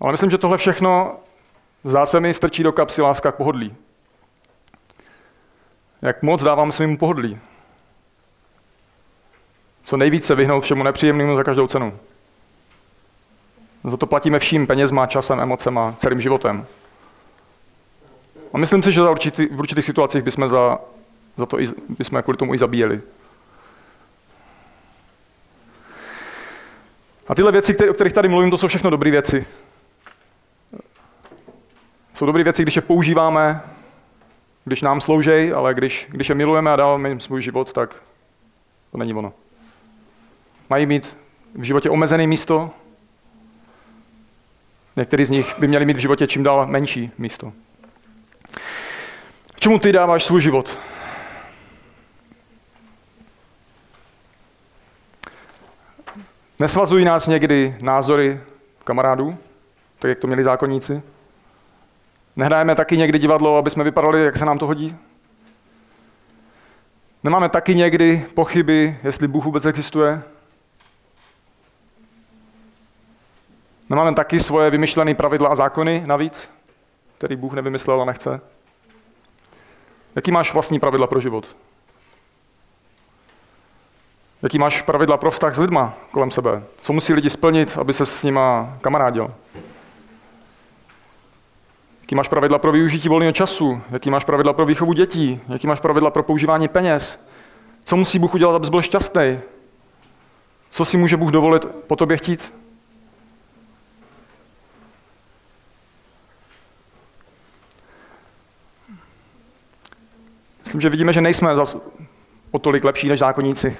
Ale 0.00 0.12
myslím, 0.12 0.30
že 0.30 0.38
tohle 0.38 0.58
všechno 0.58 1.16
zdá 1.84 2.06
se 2.06 2.20
mi 2.20 2.34
strčí 2.34 2.62
do 2.62 2.72
kapsy 2.72 3.02
láska 3.02 3.32
k 3.32 3.36
pohodlí. 3.36 3.74
Jak 6.02 6.22
moc 6.22 6.42
dávám 6.42 6.72
svým 6.72 6.96
pohodlí. 6.96 7.38
Co 9.90 9.96
nejvíce 9.96 10.34
vyhnout 10.34 10.60
všemu 10.60 10.82
nepříjemnému 10.82 11.36
za 11.36 11.44
každou 11.44 11.66
cenu. 11.66 11.98
Za 13.84 13.96
to 13.96 14.06
platíme 14.06 14.38
vším 14.38 14.66
penězma, 14.66 15.06
časem, 15.06 15.40
emocema, 15.40 15.94
celým 15.98 16.20
životem. 16.20 16.66
A 18.52 18.58
myslím 18.58 18.82
si, 18.82 18.92
že 18.92 19.00
za 19.00 19.10
určitý, 19.10 19.46
v 19.46 19.58
určitých 19.58 19.84
situacích 19.84 20.22
bychom, 20.22 20.48
za, 20.48 20.78
za 21.36 21.46
to 21.46 21.60
i, 21.60 21.66
bychom 21.88 22.22
kvůli 22.22 22.38
tomu 22.38 22.54
i 22.54 22.58
zabíjeli. 22.58 23.00
A 27.28 27.34
tyhle 27.34 27.52
věci, 27.52 27.74
které, 27.74 27.90
o 27.90 27.94
kterých 27.94 28.12
tady 28.12 28.28
mluvím, 28.28 28.50
to 28.50 28.58
jsou 28.58 28.68
všechno 28.68 28.90
dobré 28.90 29.10
věci. 29.10 29.46
Jsou 32.14 32.26
dobré 32.26 32.44
věci, 32.44 32.62
když 32.62 32.76
je 32.76 32.82
používáme, 32.82 33.62
když 34.64 34.82
nám 34.82 35.00
slouží, 35.00 35.52
ale 35.52 35.74
když, 35.74 36.06
když 36.10 36.28
je 36.28 36.34
milujeme 36.34 36.72
a 36.72 36.76
dáváme 36.76 37.08
jim 37.08 37.20
svůj 37.20 37.42
život, 37.42 37.72
tak 37.72 37.94
to 38.92 38.98
není 38.98 39.14
ono. 39.14 39.32
Mají 40.70 40.86
mít 40.86 41.16
v 41.54 41.62
životě 41.62 41.90
omezené 41.90 42.26
místo, 42.26 42.70
Někteří 44.96 45.24
z 45.24 45.30
nich 45.30 45.58
by 45.58 45.68
měli 45.68 45.84
mít 45.84 45.96
v 45.96 46.00
životě 46.00 46.26
čím 46.26 46.42
dál 46.42 46.66
menší 46.66 47.10
místo. 47.18 47.52
Čemu 49.58 49.78
ty 49.78 49.92
dáváš 49.92 50.24
svůj 50.24 50.40
život? 50.40 50.78
Nesvazují 56.58 57.04
nás 57.04 57.26
někdy 57.26 57.76
názory 57.82 58.40
kamarádů, 58.84 59.38
tak 59.98 60.08
jak 60.08 60.18
to 60.18 60.26
měli 60.26 60.44
zákonníci? 60.44 61.02
Nehrajeme 62.36 62.74
taky 62.74 62.96
někdy 62.96 63.18
divadlo, 63.18 63.56
aby 63.56 63.70
jsme 63.70 63.84
vypadali, 63.84 64.24
jak 64.24 64.36
se 64.36 64.44
nám 64.44 64.58
to 64.58 64.66
hodí? 64.66 64.96
Nemáme 67.24 67.48
taky 67.48 67.74
někdy 67.74 68.26
pochyby, 68.34 68.98
jestli 69.02 69.28
Bůh 69.28 69.44
vůbec 69.44 69.66
existuje? 69.66 70.22
Nemáme 73.90 74.14
taky 74.14 74.40
svoje 74.40 74.70
vymyšlené 74.70 75.14
pravidla 75.14 75.48
a 75.48 75.54
zákony 75.54 76.02
navíc, 76.06 76.48
který 77.18 77.36
Bůh 77.36 77.52
nevymyslel 77.52 78.02
a 78.02 78.04
nechce? 78.04 78.40
Jaký 80.16 80.30
máš 80.30 80.52
vlastní 80.52 80.80
pravidla 80.80 81.06
pro 81.06 81.20
život? 81.20 81.56
Jaký 84.42 84.58
máš 84.58 84.82
pravidla 84.82 85.16
pro 85.16 85.30
vztah 85.30 85.54
s 85.54 85.58
lidma 85.58 85.94
kolem 86.10 86.30
sebe? 86.30 86.62
Co 86.80 86.92
musí 86.92 87.14
lidi 87.14 87.30
splnit, 87.30 87.78
aby 87.80 87.92
se 87.92 88.06
s 88.06 88.22
nima 88.22 88.76
kamarádil? 88.80 89.34
Jaký 92.00 92.14
máš 92.14 92.28
pravidla 92.28 92.58
pro 92.58 92.72
využití 92.72 93.08
volného 93.08 93.32
času? 93.32 93.82
Jaký 93.90 94.10
máš 94.10 94.24
pravidla 94.24 94.52
pro 94.52 94.66
výchovu 94.66 94.92
dětí? 94.92 95.40
Jaký 95.48 95.66
máš 95.66 95.80
pravidla 95.80 96.10
pro 96.10 96.22
používání 96.22 96.68
peněz? 96.68 97.26
Co 97.84 97.96
musí 97.96 98.18
Bůh 98.18 98.34
udělat, 98.34 98.54
abys 98.54 98.68
byl 98.68 98.82
šťastný? 98.82 99.40
Co 100.70 100.84
si 100.84 100.96
může 100.96 101.16
Bůh 101.16 101.30
dovolit 101.30 101.64
po 101.64 101.96
tobě 101.96 102.16
chtít? 102.16 102.59
Myslím, 110.70 110.80
že 110.80 110.88
vidíme, 110.88 111.12
že 111.12 111.20
nejsme 111.20 111.56
zas 111.56 111.76
o 112.50 112.58
tolik 112.58 112.84
lepší 112.84 113.08
než 113.08 113.18
zákonníci. 113.18 113.76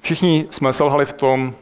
Všichni 0.00 0.46
jsme 0.50 0.72
selhali 0.72 1.06
v 1.06 1.12
tom, 1.12 1.54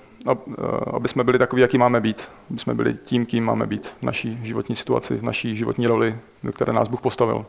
aby 0.97 1.09
jsme 1.09 1.25
byli 1.25 1.39
takový, 1.39 1.63
jaký 1.63 1.79
máme 1.79 2.01
být. 2.01 2.29
Aby 2.51 2.59
jsme 2.59 2.75
byli 2.75 2.95
tím, 2.95 3.27
kým 3.27 3.45
máme 3.45 3.67
být 3.67 3.87
v 3.87 4.03
naší 4.03 4.39
životní 4.43 4.77
situaci, 4.77 5.17
v 5.17 5.23
naší 5.23 5.57
životní 5.57 5.87
roli, 5.87 6.19
do 6.43 6.53
které 6.53 6.73
nás 6.73 6.89
Bůh 6.89 7.01
postavil. 7.01 7.47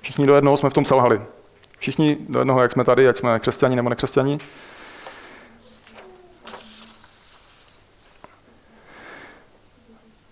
Všichni 0.00 0.26
do 0.26 0.34
jednoho 0.34 0.56
jsme 0.56 0.70
v 0.70 0.74
tom 0.74 0.84
selhali. 0.84 1.20
Všichni 1.78 2.16
do 2.28 2.38
jednoho, 2.38 2.62
jak 2.62 2.72
jsme 2.72 2.84
tady, 2.84 3.04
jak 3.04 3.16
jsme 3.16 3.40
křesťani 3.40 3.76
nebo 3.76 3.88
nekřesťani. 3.88 4.38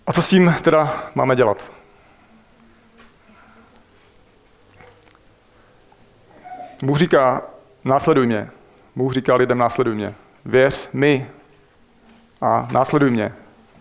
A 0.07 0.13
co 0.13 0.23
s 0.23 0.29
tím 0.29 0.55
teda 0.63 1.11
máme 1.15 1.37
dělat? 1.37 1.82
Bůh 6.83 6.99
říká, 6.99 7.43
následuj 7.85 8.27
mě. 8.27 8.51
Bůh 8.97 9.13
říká 9.13 9.35
lidem, 9.35 9.59
následuj 9.59 9.95
mě. 9.95 10.15
Věř 10.45 10.89
mi 10.93 11.31
a 12.41 12.69
následuj 12.73 13.11
mě. 13.11 13.33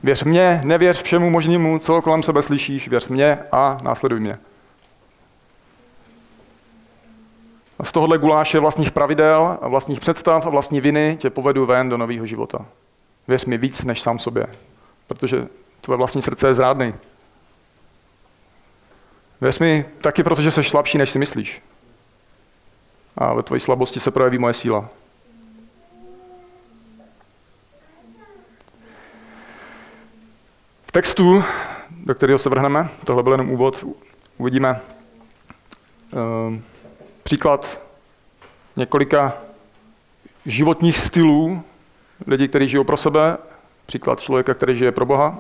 Věř 0.04 0.24
mě, 0.24 0.62
nevěř 0.64 1.02
všemu 1.02 1.30
možnému, 1.30 1.80
co 1.80 2.02
kolem 2.02 2.24
sebe 2.24 2.42
slyšíš, 2.42 2.88
věř 2.88 3.08
mě 3.08 3.40
a 3.52 3.78
následuj 3.84 4.20
mě. 4.20 4.38
Z 7.84 7.92
tohohle 7.92 8.18
guláše 8.18 8.60
vlastních 8.60 8.92
pravidel 8.92 9.58
vlastních 9.62 10.00
představ 10.00 10.46
a 10.46 10.50
vlastní 10.50 10.82
viny 10.82 11.18
tě 11.20 11.30
povedu 11.30 11.66
ven 11.66 11.90
do 11.90 11.98
nového 11.98 12.26
života. 12.26 12.66
Věř 13.28 13.46
mi 13.46 13.58
víc 13.58 13.84
než 13.84 14.02
sám 14.02 14.20
sobě, 14.20 14.48
protože 15.08 15.48
tvoje 15.82 15.98
vlastní 15.98 16.22
srdce 16.22 16.48
je 16.48 16.54
zrádný. 16.54 16.94
Věř 19.42 19.60
mi 19.60 19.86
taky, 20.02 20.24
protože 20.24 20.52
jsi 20.52 20.64
slabší, 20.64 20.98
než 20.98 21.10
si 21.10 21.20
myslíš 21.20 21.62
a 23.18 23.34
ve 23.34 23.44
tvojí 23.44 23.60
slabosti 23.60 24.00
se 24.00 24.12
projeví 24.12 24.38
moje 24.38 24.54
síla. 24.54 24.90
V 30.86 30.92
textu, 30.92 31.44
do 31.90 32.16
kterého 32.16 32.40
se 32.40 32.50
vrhneme, 32.50 32.90
tohle 33.06 33.24
byl 33.24 33.32
jenom 33.32 33.52
úvod, 33.52 33.86
uvidíme 34.38 34.82
uh, 36.12 36.56
příklad 37.24 37.80
několika 38.76 39.34
životních 40.46 40.98
stylů 40.98 41.64
lidí, 42.28 42.48
kteří 42.48 42.68
žijou 42.68 42.84
pro 42.84 42.98
sebe, 42.98 43.38
příklad 43.86 44.20
člověka, 44.22 44.54
který 44.54 44.78
žije 44.78 44.92
pro 44.92 45.06
Boha. 45.06 45.40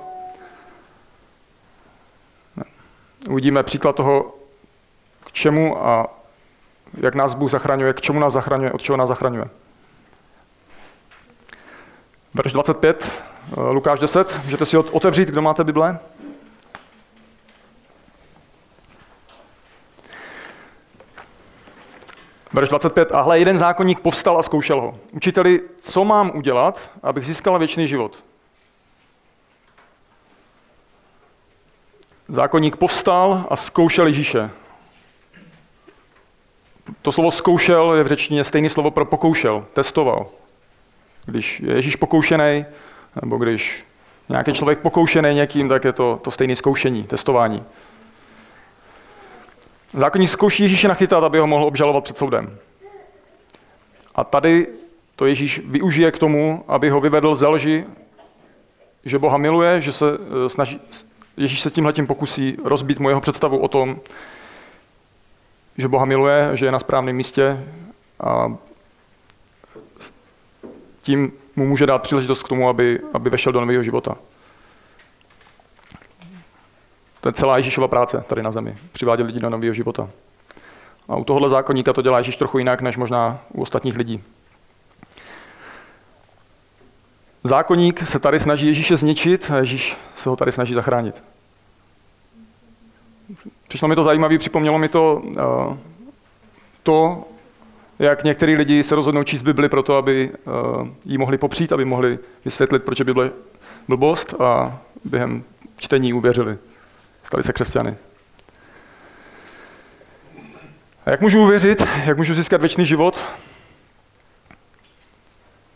Uvidíme 3.30 3.63
příklad 3.63 3.96
toho, 3.96 4.36
k 5.25 5.32
čemu 5.32 5.88
a 5.88 6.21
jak 6.98 7.15
nás 7.15 7.33
Bůh 7.33 7.51
zachraňuje, 7.51 7.93
k 7.93 8.01
čemu 8.01 8.19
nás 8.19 8.33
zachraňuje, 8.33 8.71
od 8.71 8.81
čeho 8.81 8.98
nás 8.98 9.07
zachraňuje. 9.07 9.45
Verš 12.33 12.53
25, 12.53 13.12
eh, 13.57 13.62
Lukáš 13.62 14.00
10, 14.00 14.39
můžete 14.43 14.65
si 14.65 14.77
otevřít, 14.77 15.27
kdo 15.27 15.41
máte 15.41 15.63
Bible. 15.63 16.00
Verš 22.53 22.69
25. 22.69 23.12
Ahle, 23.12 23.39
jeden 23.39 23.57
zákonník 23.57 24.00
povstal 24.00 24.39
a 24.39 24.43
zkoušel 24.43 24.81
ho. 24.81 25.00
Učiteli, 25.12 25.62
co 25.81 26.05
mám 26.05 26.31
udělat, 26.36 26.91
abych 27.03 27.25
získal 27.25 27.60
věčný 27.60 27.88
život? 27.88 28.24
Zákonník 32.27 32.75
povstal 32.75 33.45
a 33.50 33.55
zkoušel 33.55 34.07
Ježíše. 34.07 34.50
To 37.01 37.12
slovo 37.12 37.31
zkoušel 37.31 37.93
je 37.93 38.03
v 38.03 38.07
řečtině 38.07 38.43
stejné 38.43 38.69
slovo 38.69 38.91
pro 38.91 39.05
pokoušel, 39.05 39.65
testoval. 39.74 40.27
Když 41.25 41.60
je 41.60 41.74
Ježíš 41.74 41.95
pokoušený, 41.95 42.65
nebo 43.21 43.38
když 43.38 43.86
nějaký 44.29 44.53
člověk 44.53 44.79
pokoušený 44.79 45.36
někým, 45.36 45.69
tak 45.69 45.83
je 45.83 45.93
to, 45.93 46.19
to 46.24 46.31
stejné 46.31 46.55
zkoušení, 46.55 47.03
testování. 47.03 47.63
Zákonník 49.93 50.29
zkouší 50.29 50.63
Ježíše 50.63 50.88
nachytat, 50.88 51.24
aby 51.24 51.39
ho 51.39 51.48
mohl 51.48 51.65
obžalovat 51.65 52.03
před 52.03 52.17
soudem. 52.17 52.57
A 54.15 54.24
tady 54.24 54.67
to 55.15 55.25
Ježíš 55.25 55.62
využije 55.65 56.12
k 56.12 56.17
tomu, 56.17 56.63
aby 56.67 56.89
ho 56.89 57.01
vyvedl 57.01 57.36
ze 57.36 57.48
lži, 57.48 57.86
že 59.05 59.19
Boha 59.19 59.38
miluje, 59.38 59.81
že 59.81 59.91
se 59.91 60.05
eh, 60.05 60.50
snaží, 60.50 60.79
Ježíš 61.38 61.62
se 61.62 61.71
tímhle 61.71 61.93
tím 61.93 62.07
pokusí 62.07 62.57
rozbít 62.63 63.00
mu 63.00 63.10
jeho 63.10 63.21
představu 63.21 63.57
o 63.57 63.67
tom, 63.67 64.00
že 65.78 65.88
Boha 65.88 66.06
miluje, 66.06 66.50
že 66.54 66.66
je 66.66 66.72
na 66.72 66.80
správném 66.80 67.16
místě 67.16 67.68
a 68.20 68.56
tím 71.01 71.32
mu 71.56 71.68
může 71.68 71.86
dát 71.86 72.01
příležitost 72.01 72.44
k 72.44 72.48
tomu, 72.48 72.70
aby, 72.70 73.00
aby 73.13 73.30
vešel 73.30 73.54
do 73.54 73.62
nového 73.62 73.84
života. 73.84 74.16
To 77.22 77.30
je 77.30 77.34
celá 77.34 77.58
Ježíšova 77.58 77.88
práce 77.88 78.24
tady 78.28 78.44
na 78.44 78.51
zemi. 78.51 78.78
Přivádět 78.92 79.28
lidi 79.28 79.40
do 79.40 79.50
nového 79.50 79.74
života. 79.74 80.10
A 81.08 81.16
u 81.16 81.24
tohohle 81.24 81.50
zákonníka 81.50 81.94
to 81.94 82.01
dělá 82.01 82.18
Ježíš 82.18 82.38
trochu 82.38 82.58
jinak, 82.58 82.82
než 82.82 82.98
možná 82.98 83.40
u 83.50 83.62
ostatních 83.62 83.98
lidí. 83.98 84.24
Zákonník 87.44 88.08
se 88.08 88.20
tady 88.20 88.40
snaží 88.40 88.68
Ježíše 88.68 88.98
zničit 88.98 89.51
a 89.51 89.58
Ježíš 89.58 89.98
se 90.16 90.30
ho 90.30 90.36
tady 90.36 90.51
snaží 90.51 90.74
zachránit. 90.74 91.24
Přišlo 93.72 93.88
mi 93.88 93.96
to 93.96 94.04
zajímavé, 94.04 94.38
připomnělo 94.38 94.80
mi 94.80 94.90
to 94.90 95.22
uh, 95.25 95.78
to, 96.84 97.24
jak 98.00 98.24
některý 98.24 98.56
lidi 98.56 98.84
se 98.84 98.96
rozhodnou 98.96 99.24
číst 99.24 99.42
Bibli 99.42 99.70
proto, 99.70 99.98
aby 99.98 100.32
uh, 100.80 100.88
ji 101.06 101.18
mohli 101.18 101.38
popřít, 101.38 101.72
aby 101.72 101.86
mohli 101.86 102.20
vysvětlit, 102.46 102.84
proč 102.84 103.00
je 103.00 103.06
Bible 103.06 103.32
blbost 103.88 104.34
a 104.42 104.80
během 105.06 105.44
čtení 105.78 106.13
uvěřili. 106.13 106.58
Stali 107.24 107.44
se 107.44 107.54
křesťany. 107.54 107.96
A 111.06 111.12
jak 111.12 111.22
můžu 111.22 111.44
uvěřit? 111.44 111.88
Jak 112.06 112.18
můžu 112.18 112.34
získat 112.34 112.62
věčný 112.62 112.86
život? 112.86 113.20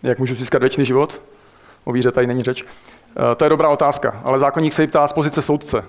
Jak 0.04 0.20
můžu 0.20 0.36
získat 0.36 0.62
věčný 0.62 0.86
život? 0.86 1.22
O 1.84 1.92
víře 1.92 2.12
tady 2.12 2.28
není 2.28 2.44
řeč. 2.44 2.64
Uh, 2.64 2.70
to 3.38 3.46
je 3.46 3.50
dobrá 3.50 3.70
otázka, 3.70 4.22
ale 4.24 4.40
zákonník 4.40 4.74
se 4.74 4.82
jí 4.82 4.88
ptá 4.88 5.08
z 5.08 5.14
pozice 5.14 5.42
soudce 5.42 5.86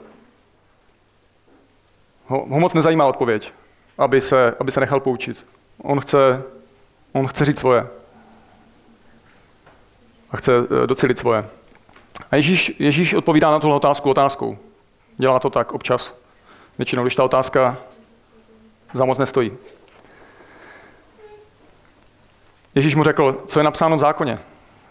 ho, 2.27 2.47
ho 2.51 2.61
moc 2.61 2.75
nezajímá 2.75 3.07
odpověď, 3.07 3.53
aby 3.99 4.21
se, 4.21 4.55
aby 4.61 4.73
se 4.73 4.81
nechal 4.81 5.01
poučit. 5.01 5.47
On 5.83 6.01
chce, 6.01 6.43
on 7.13 7.27
chce 7.27 7.45
říct 7.45 7.59
svoje. 7.59 7.87
A 10.31 10.37
chce 10.37 10.53
eh, 10.83 10.87
docelit 10.87 11.19
svoje. 11.19 11.49
A 12.31 12.37
Ježíš, 12.37 12.73
Ježíš 12.79 13.15
odpovídá 13.15 13.51
na 13.51 13.61
tuhle 13.61 13.77
otázku 13.77 14.11
otázkou. 14.11 14.59
Dělá 15.17 15.39
to 15.39 15.51
tak 15.51 15.73
občas. 15.73 16.15
Většinou, 16.79 17.03
když 17.03 17.15
ta 17.15 17.25
otázka 17.25 17.77
za 18.95 19.05
moc 19.05 19.19
nestojí. 19.19 19.53
Ježíš 22.75 22.95
mu 22.95 23.05
řekl, 23.05 23.43
co 23.47 23.61
je 23.61 23.65
napsáno 23.65 23.97
v 23.97 24.01
zákoně. 24.01 24.39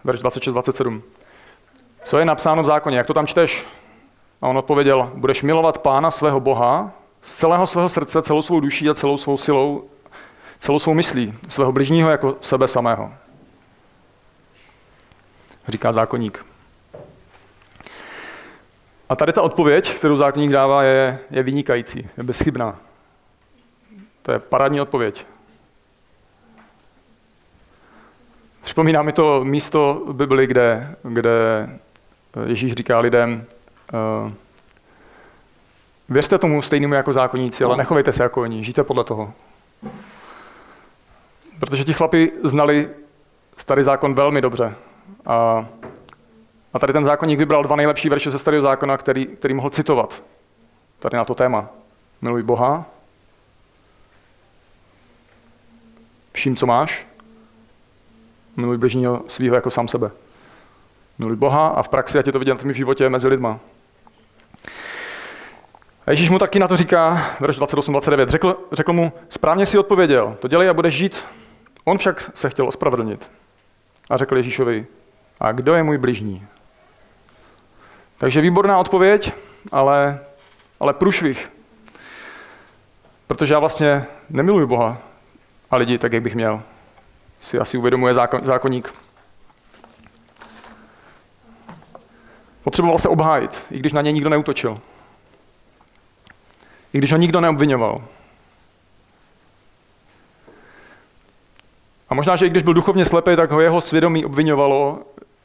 Verš 0.04 0.20
26-27. 0.20 1.02
Co 2.04 2.18
je 2.18 2.26
napsáno 2.26 2.64
v 2.64 2.66
zákoně, 2.66 2.98
jak 2.98 3.08
to 3.08 3.14
tam 3.14 3.28
čteš? 3.28 3.66
A 4.42 4.48
on 4.48 4.58
odpověděl, 4.58 5.12
budeš 5.16 5.44
milovat 5.44 5.78
pána 5.78 6.12
svého 6.12 6.40
Boha 6.40 6.92
z 7.26 7.36
celého 7.36 7.68
svého 7.68 7.90
srdce, 7.90 8.22
celou 8.22 8.42
svou 8.42 8.60
duší 8.60 8.90
a 8.90 8.94
celou 8.94 9.18
svou 9.18 9.38
silou, 9.38 9.90
celou 10.60 10.80
svou 10.80 10.94
myslí, 10.94 11.34
svého 11.48 11.72
bližního 11.72 12.10
jako 12.10 12.38
sebe 12.42 12.68
samého. 12.68 13.14
Říká 15.68 15.92
zákonník. 15.92 16.46
A 19.10 19.16
tady 19.16 19.34
ta 19.34 19.42
odpověď, 19.42 19.96
kterou 19.96 20.18
zákonník 20.18 20.52
dává, 20.52 20.84
je, 20.84 21.20
je 21.32 21.44
vynikající, 21.44 22.10
je 22.18 22.24
bezchybná. 22.24 22.76
To 24.22 24.32
je 24.32 24.40
parádní 24.40 24.82
odpověď. 24.82 25.26
Připomíná 28.64 29.02
mi 29.02 29.14
to 29.14 29.46
místo 29.46 30.04
v 30.08 30.14
Bibli, 30.14 30.48
kde, 30.48 30.96
kde 31.04 31.70
Ježíš 32.46 32.74
říká 32.74 33.00
lidem, 33.00 33.46
uh, 34.26 34.32
Věřte 36.10 36.38
tomu 36.38 36.62
stejnému 36.62 36.94
jako 36.94 37.14
zákonníci, 37.14 37.64
ale 37.64 37.78
nechovejte 37.78 38.12
se 38.12 38.24
jako 38.24 38.42
oni, 38.42 38.64
žijte 38.64 38.84
podle 38.84 39.04
toho. 39.04 39.34
Protože 41.60 41.84
ti 41.84 41.94
chlapi 41.94 42.32
znali 42.44 42.90
starý 43.58 43.84
zákon 43.84 44.14
velmi 44.16 44.42
dobře. 44.42 44.76
A, 45.26 45.66
a 46.74 46.80
tady 46.80 46.94
ten 46.94 47.06
zákonník 47.06 47.40
vybral 47.40 47.64
dva 47.64 47.76
nejlepší 47.76 48.10
verše 48.10 48.32
ze 48.32 48.40
starého 48.40 48.64
zákona, 48.64 48.98
který, 48.98 49.26
který 49.26 49.54
mohl 49.54 49.70
citovat. 49.70 50.24
Tady 51.00 51.18
na 51.18 51.26
to 51.26 51.36
téma. 51.36 51.70
Miluj 52.22 52.44
Boha, 52.44 52.86
vším, 56.34 56.56
co 56.56 56.66
máš, 56.66 57.08
miluj 58.56 58.78
bližního 58.78 59.24
svého 59.28 59.56
jako 59.56 59.72
sám 59.72 59.88
sebe. 59.88 60.12
Miluj 61.20 61.36
Boha 61.36 61.68
a 61.68 61.84
v 61.84 61.90
praxi, 61.90 62.20
ať 62.20 62.26
je 62.26 62.32
to 62.32 62.40
vidět 62.40 62.64
v 62.64 62.72
životě 62.72 63.10
mezi 63.10 63.28
lidma. 63.28 63.60
A 66.06 66.12
Ježíš 66.12 66.30
mu 66.30 66.40
taky 66.40 66.60
na 66.60 66.68
to 66.68 66.78
říká, 66.78 67.32
verš 67.40 67.58
28-29, 67.58 68.28
řekl, 68.28 68.58
řekl 68.72 68.94
mu, 68.94 69.14
správně 69.30 69.66
si 69.66 69.78
odpověděl, 69.78 70.38
to 70.40 70.48
dělej 70.48 70.70
a 70.70 70.74
budeš 70.74 70.96
žít. 70.96 71.26
On 71.84 71.98
však 71.98 72.32
se 72.34 72.50
chtěl 72.50 72.68
ospravedlnit. 72.68 73.30
A 74.10 74.18
řekl 74.18 74.38
Ježíšovi, 74.38 74.86
a 75.40 75.52
kdo 75.52 75.74
je 75.74 75.84
můj 75.84 75.98
bližní? 75.98 76.48
Takže 78.18 78.42
výborná 78.42 78.80
odpověď, 78.80 79.32
ale, 79.72 80.20
ale 80.80 80.94
průšvih. 80.94 81.52
Protože 83.28 83.54
já 83.54 83.60
vlastně 83.60 84.06
nemiluji 84.30 84.68
Boha 84.68 84.98
a 85.72 85.78
lidi 85.78 85.98
tak, 85.98 86.14
jak 86.14 86.24
bych 86.24 86.36
měl. 86.36 86.62
Si 87.40 87.60
asi 87.60 87.78
uvědomuje 87.78 88.14
zákon, 88.14 88.42
zákonník. 88.44 88.94
Potřeboval 92.64 93.00
se 93.00 93.10
obhájit, 93.10 93.66
i 93.72 93.78
když 93.78 93.94
na 93.94 94.02
něj 94.02 94.14
nikdo 94.14 94.30
neutočil 94.30 94.80
i 96.96 96.98
když 96.98 97.12
ho 97.12 97.18
nikdo 97.18 97.42
neobvinoval. 97.42 98.02
A 102.10 102.16
možná, 102.16 102.36
že 102.36 102.46
i 102.46 102.50
když 102.50 102.64
byl 102.64 102.74
duchovně 102.74 103.06
slepý, 103.06 103.36
tak 103.36 103.52
ho 103.52 103.62
jeho 103.62 103.82
svědomí 103.82 104.26
obvinovalo, 104.26 105.00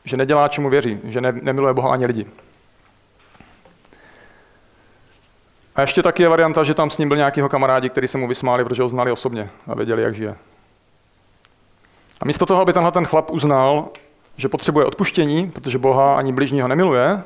že 0.05 0.17
nedělá, 0.17 0.49
čemu 0.49 0.71
věří, 0.71 1.01
že 1.05 1.21
ne, 1.21 1.33
nemiluje 1.33 1.75
Boha 1.75 1.93
ani 1.93 2.07
lidi. 2.07 2.27
A 5.77 5.81
ještě 5.81 6.03
taky 6.03 6.23
je 6.23 6.29
varianta, 6.29 6.65
že 6.65 6.75
tam 6.75 6.91
s 6.91 6.99
ním 6.99 7.09
byl 7.09 7.17
nějakýho 7.17 7.49
kamarádi, 7.49 7.91
který 7.91 8.09
se 8.09 8.19
mu 8.19 8.29
vysmáli, 8.29 8.65
protože 8.65 8.83
ho 8.83 8.89
znali 8.89 9.13
osobně 9.13 9.51
a 9.67 9.75
věděli, 9.75 10.03
jak 10.03 10.15
žije. 10.15 10.37
A 12.21 12.25
místo 12.25 12.47
toho, 12.47 12.63
aby 12.63 12.73
tenhle 12.73 12.93
ten 12.93 13.07
chlap 13.07 13.31
uznal, 13.31 13.89
že 14.37 14.49
potřebuje 14.49 14.87
odpuštění, 14.87 15.51
protože 15.51 15.79
Boha 15.79 16.17
ani 16.17 16.33
bližního 16.33 16.69
nemiluje, 16.69 17.23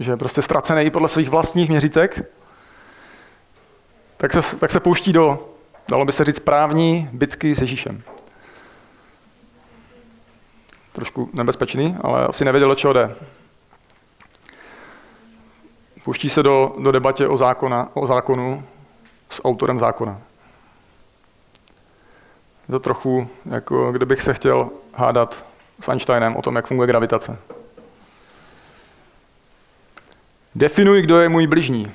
že 0.00 0.10
je 0.12 0.16
prostě 0.16 0.42
ztracený 0.42 0.90
podle 0.90 1.08
svých 1.08 1.28
vlastních 1.28 1.70
měřítek, 1.70 2.30
tak 4.16 4.32
se, 4.32 4.56
tak 4.56 4.70
se 4.70 4.80
pouští 4.80 5.12
do, 5.12 5.48
dalo 5.88 6.04
by 6.04 6.12
se 6.12 6.24
říct, 6.24 6.38
právní 6.38 7.08
bitky 7.12 7.54
s 7.54 7.60
Ježíšem. 7.60 8.02
Trošku 10.92 11.30
nebezpečný, 11.32 11.96
ale 12.00 12.26
asi 12.26 12.44
nevěděl, 12.44 12.74
čeho 12.74 12.92
jde. 12.92 13.16
Pouští 16.04 16.30
se 16.30 16.42
do, 16.42 16.74
do 16.78 16.92
debatě 16.92 17.28
o, 17.28 17.36
zákona, 17.36 17.88
o 17.94 18.06
zákonu 18.06 18.64
s 19.30 19.44
autorem 19.44 19.78
zákona. 19.78 20.20
Je 22.68 22.72
to 22.72 22.80
trochu, 22.80 23.28
jako 23.50 23.92
kdybych 23.92 24.22
se 24.22 24.34
chtěl 24.34 24.70
hádat 24.94 25.44
s 25.80 25.88
Einsteinem 25.88 26.36
o 26.36 26.42
tom, 26.42 26.56
jak 26.56 26.66
funguje 26.66 26.86
gravitace. 26.86 27.38
Definuj, 30.54 31.02
kdo 31.02 31.20
je 31.20 31.28
můj 31.28 31.46
bližní, 31.46 31.92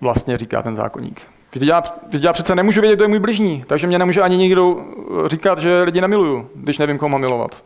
vlastně 0.00 0.38
říká 0.38 0.62
ten 0.62 0.76
zákonník. 0.76 1.31
Vždyť 1.54 1.68
já, 1.68 1.82
já 2.20 2.32
přece 2.32 2.54
nemůžu 2.54 2.80
vědět, 2.80 2.96
kdo 2.96 3.04
je 3.04 3.08
můj 3.08 3.18
bližní, 3.18 3.64
takže 3.66 3.86
mě 3.86 3.98
nemůže 3.98 4.22
ani 4.22 4.36
nikdo 4.36 4.76
eh, 5.24 5.28
říkat, 5.28 5.58
že 5.58 5.82
lidi 5.82 6.00
nemiluju, 6.00 6.50
když 6.54 6.78
nevím, 6.78 6.98
koho 6.98 7.08
mám 7.08 7.20
milovat. 7.20 7.64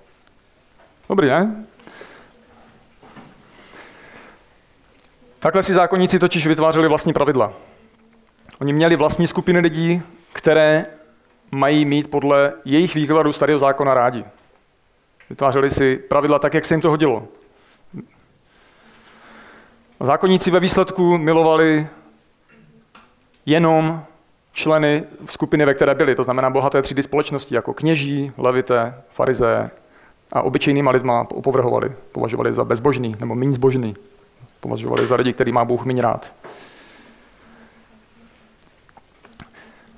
Dobrý, 1.09 1.29
ne? 1.29 1.65
Takhle 5.39 5.63
si 5.63 5.75
zákonníci 5.75 6.19
totiž 6.19 6.47
vytvářeli 6.47 6.89
vlastní 6.89 7.13
pravidla. 7.13 7.53
Oni 8.61 8.73
měli 8.73 8.97
vlastní 8.97 9.27
skupiny 9.27 9.59
lidí, 9.59 10.03
které 10.33 10.87
mají 11.51 11.85
mít 11.85 12.11
podle 12.11 12.53
jejich 12.65 12.95
výkladu 12.95 13.33
starého 13.33 13.59
zákona 13.59 13.95
rádi. 13.95 14.25
Vytvářeli 15.31 15.71
si 15.71 15.97
pravidla 15.97 16.39
tak, 16.39 16.55
jak 16.55 16.65
se 16.65 16.75
jim 16.75 16.81
to 16.81 16.91
hodilo. 16.91 17.29
Zákonníci 20.01 20.51
ve 20.51 20.61
výsledku 20.61 21.19
milovali 21.19 21.87
jenom 23.47 24.05
členy 24.53 25.05
skupiny, 25.29 25.65
ve 25.65 25.75
které 25.75 25.95
byli, 25.95 26.15
to 26.15 26.25
znamená 26.25 26.51
bohaté 26.51 26.83
třídy 26.83 27.03
společnosti, 27.03 27.55
jako 27.55 27.75
kněží, 27.75 28.33
levité, 28.39 28.95
farizé 29.11 29.71
a 30.33 30.43
obyčejnýma 30.43 30.91
lidma 30.91 31.27
opovrhovali, 31.31 31.89
považovali 32.13 32.55
za 32.55 32.65
bezbožný 32.65 33.17
nebo 33.21 33.35
méně 33.35 33.53
zbožný, 33.53 33.97
považovali 34.61 35.07
za 35.07 35.17
lidi, 35.17 35.33
který 35.33 35.53
má 35.53 35.65
Bůh 35.65 35.85
méně 35.85 36.03
rád. 36.03 36.33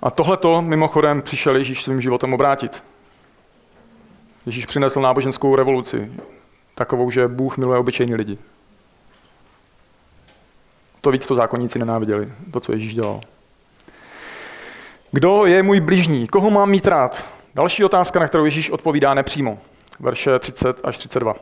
A 0.03 0.11
tohleto 0.11 0.63
mimochodem 0.63 1.23
přišel 1.23 1.57
Ježíš 1.57 1.83
svým 1.83 2.01
životem 2.01 2.35
obrátit. 2.35 2.85
Ježíš 4.47 4.67
přinesl 4.67 5.01
náboženskou 5.01 5.57
revoluci, 5.57 6.13
takovou, 6.75 7.11
že 7.11 7.29
Bůh 7.29 7.57
miluje 7.57 7.79
obyčejní 7.79 8.15
lidi. 8.15 8.39
To 11.01 11.11
víc 11.11 11.27
to 11.27 11.35
zákonníci 11.35 11.79
nenáviděli, 11.79 12.33
to, 12.51 12.61
co 12.61 12.73
Ježíš 12.73 12.95
dělal. 12.95 13.21
Kdo 15.13 15.47
je 15.47 15.63
můj 15.63 15.81
bližní? 15.81 16.27
Koho 16.27 16.51
mám 16.51 16.71
mít 16.71 16.87
rád? 16.87 17.27
Další 17.55 17.85
otázka, 17.85 18.21
na 18.21 18.29
kterou 18.29 18.45
Ježíš 18.45 18.71
odpovídá 18.71 19.15
nepřímo. 19.15 19.59
Verše 20.01 20.39
30 20.39 20.81
až 20.85 20.99
32. 20.99 21.35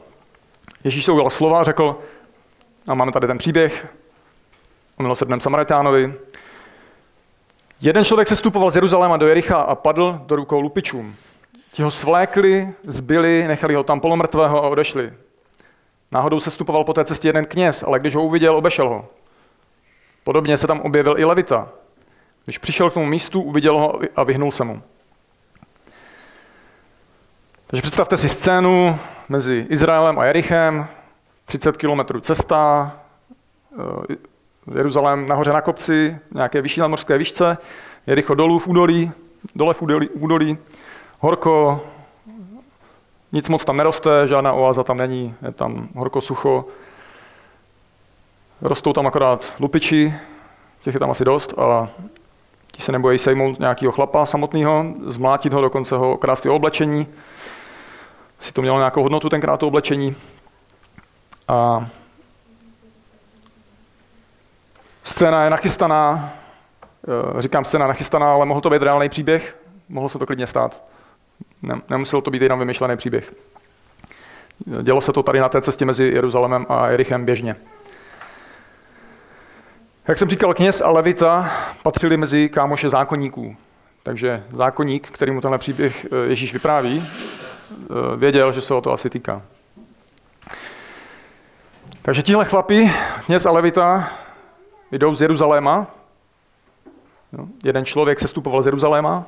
Ježíš 0.85 1.05
se 1.05 1.13
ujal 1.13 1.31
slova 1.31 1.65
řekl, 1.65 1.99
a 2.87 2.95
máme 2.95 3.13
tady 3.13 3.27
ten 3.27 3.39
příběh 3.39 3.87
o 4.97 5.03
milosrdném 5.03 5.41
Samaritánovi. 5.41 6.15
Jeden 7.81 8.05
člověk 8.05 8.29
se 8.29 8.37
stupoval 8.37 8.71
z 8.71 8.75
Jeruzaléma 8.75 9.17
do 9.17 9.27
Jericha 9.27 9.61
a 9.61 9.75
padl 9.75 10.21
do 10.27 10.37
rukou 10.37 10.61
lupičům. 10.61 11.17
Ti 11.73 11.83
ho 11.83 11.91
svlékli, 11.91 12.69
zbyli, 12.85 13.45
nechali 13.49 13.75
ho 13.75 13.83
tam 13.83 14.01
polomrtvého 14.01 14.65
a 14.65 14.69
odešli. 14.69 15.13
Náhodou 16.13 16.41
se 16.41 16.51
stupoval 16.51 16.85
po 16.85 16.93
té 16.93 17.05
cestě 17.05 17.29
jeden 17.29 17.45
kněz, 17.45 17.83
ale 17.87 17.99
když 18.01 18.15
ho 18.15 18.25
uviděl, 18.25 18.57
obešel 18.57 18.89
ho. 18.89 19.09
Podobně 20.25 20.57
se 20.57 20.67
tam 20.67 20.81
objevil 20.81 21.15
i 21.19 21.25
Levita. 21.25 21.69
Když 22.47 22.59
přišel 22.59 22.91
k 22.91 22.95
tomu 22.95 23.07
místu, 23.07 23.43
uviděl 23.43 23.79
ho 23.79 24.01
a 24.17 24.23
vyhnul 24.23 24.53
se 24.53 24.65
mu. 24.65 24.83
Takže 27.67 27.83
představte 27.83 28.17
si 28.17 28.29
scénu 28.29 28.99
mezi 29.29 29.67
Izraelem 29.69 30.19
a 30.19 30.25
Jerichem, 30.25 30.87
30 31.45 31.77
kilometrů 31.77 32.21
cesta, 32.21 32.93
eh, 34.11 34.17
Jeruzalém 34.77 35.29
nahoře 35.29 35.53
na 35.53 35.61
kopci, 35.61 36.19
nějaké 36.35 36.61
vyšší 36.61 36.81
nadmorské 36.81 37.19
výšce, 37.19 37.59
Jericho 38.07 38.35
dolů 38.35 38.59
v 38.59 38.69
údolí, 38.69 39.13
dole 39.55 39.75
v 39.75 39.83
údolí, 39.83 40.09
údolí, 40.09 40.59
horko, 41.19 41.87
nic 43.33 43.49
moc 43.49 43.65
tam 43.65 43.77
neroste, 43.77 44.29
žádná 44.29 44.53
oáza 44.53 44.83
tam 44.85 44.97
není, 44.97 45.35
je 45.43 45.53
tam 45.53 45.89
horko, 45.95 46.21
sucho. 46.21 46.65
Rostou 48.61 48.93
tam 48.93 49.07
akorát 49.07 49.53
lupiči, 49.61 50.15
těch 50.83 50.95
je 50.95 51.01
tam 51.01 51.11
asi 51.11 51.25
dost 51.25 51.59
a 51.59 51.89
ti 52.77 52.83
se 52.83 52.93
nebojí 52.93 53.19
sejmout 53.19 53.59
nějakého 53.59 53.93
chlapa 53.93 54.27
samotného, 54.27 54.85
zmlátit 55.07 55.53
ho, 55.53 55.61
dokonce 55.61 55.97
ho 55.97 56.17
krást 56.17 56.45
jeho 56.45 56.57
oblečení. 56.57 57.07
Si 58.41 58.53
to 58.53 58.63
mělo 58.63 58.79
nějakou 58.79 59.03
hodnotu 59.03 59.29
tenkrát 59.29 59.57
to 59.57 59.67
oblečení. 59.67 60.17
A 61.49 61.87
scéna 65.05 65.45
je 65.45 65.51
nachystaná, 65.51 66.33
eh, 67.39 67.43
říkám 67.43 67.65
scéna 67.65 67.87
nachystaná, 67.87 68.33
ale 68.33 68.47
mohl 68.47 68.61
to 68.61 68.71
být 68.71 68.83
reálný 68.83 69.09
příběh, 69.09 69.57
mohlo 69.89 70.09
se 70.09 70.19
to 70.19 70.27
klidně 70.27 70.47
stát. 70.47 70.83
Nemuselo 71.89 72.23
to 72.23 72.31
být 72.31 72.43
jenom 72.43 72.59
vymyšlený 72.59 72.97
příběh. 72.97 73.35
Dělo 74.83 75.01
se 75.01 75.13
to 75.13 75.23
tady 75.23 75.41
na 75.41 75.49
té 75.49 75.61
cestě 75.61 75.85
mezi 75.85 76.05
Jeruzalémem 76.05 76.67
a 76.69 76.89
Jerichem 76.89 77.25
běžně. 77.25 77.57
Jak 80.09 80.19
jsem 80.19 80.29
říkal, 80.29 80.55
kněz 80.55 80.81
a 80.81 80.91
levita 80.91 81.51
patřili 81.83 82.17
mezi 82.17 82.49
kámoše 82.49 82.89
zákonníků. 82.89 83.57
Takže 84.03 84.45
zákonník, 84.53 85.11
který 85.11 85.33
mu 85.33 85.41
tenhle 85.41 85.59
příběh 85.59 86.05
eh, 86.05 86.29
Ježíš 86.29 86.53
vypráví, 86.53 87.07
eh, 87.07 88.17
věděl, 88.17 88.53
že 88.53 88.61
se 88.61 88.75
o 88.75 88.81
to 88.81 88.93
asi 88.93 89.11
týká. 89.11 89.43
Takže 92.03 92.23
tihle 92.23 92.45
chlapi, 92.45 92.93
kněz 93.25 93.47
a 93.47 93.51
levita, 93.51 94.11
jdou 94.93 95.15
z 95.15 95.21
Jeruzaléma. 95.21 95.87
jeden 97.65 97.85
člověk 97.85 98.21
se 98.21 98.29
stupoval 98.29 98.63
z 98.63 98.67
Jeruzaléma 98.67 99.25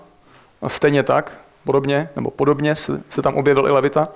a 0.63 0.69
stejně 0.69 1.03
tak, 1.03 1.39
podobně, 1.65 2.09
nebo 2.17 2.31
podobně 2.31 2.77
se, 2.77 3.03
se 3.09 3.23
tam 3.23 3.35
objevil 3.35 3.67
i 3.67 3.71
levita. 3.71 4.09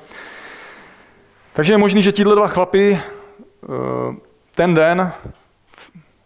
Takže 1.52 1.72
je 1.72 1.78
možný, 1.78 2.02
že 2.02 2.12
tihle 2.12 2.36
dva 2.36 2.48
chlapi 2.48 3.00
eh, 3.00 3.68
ten 4.54 4.74
den 4.74 5.12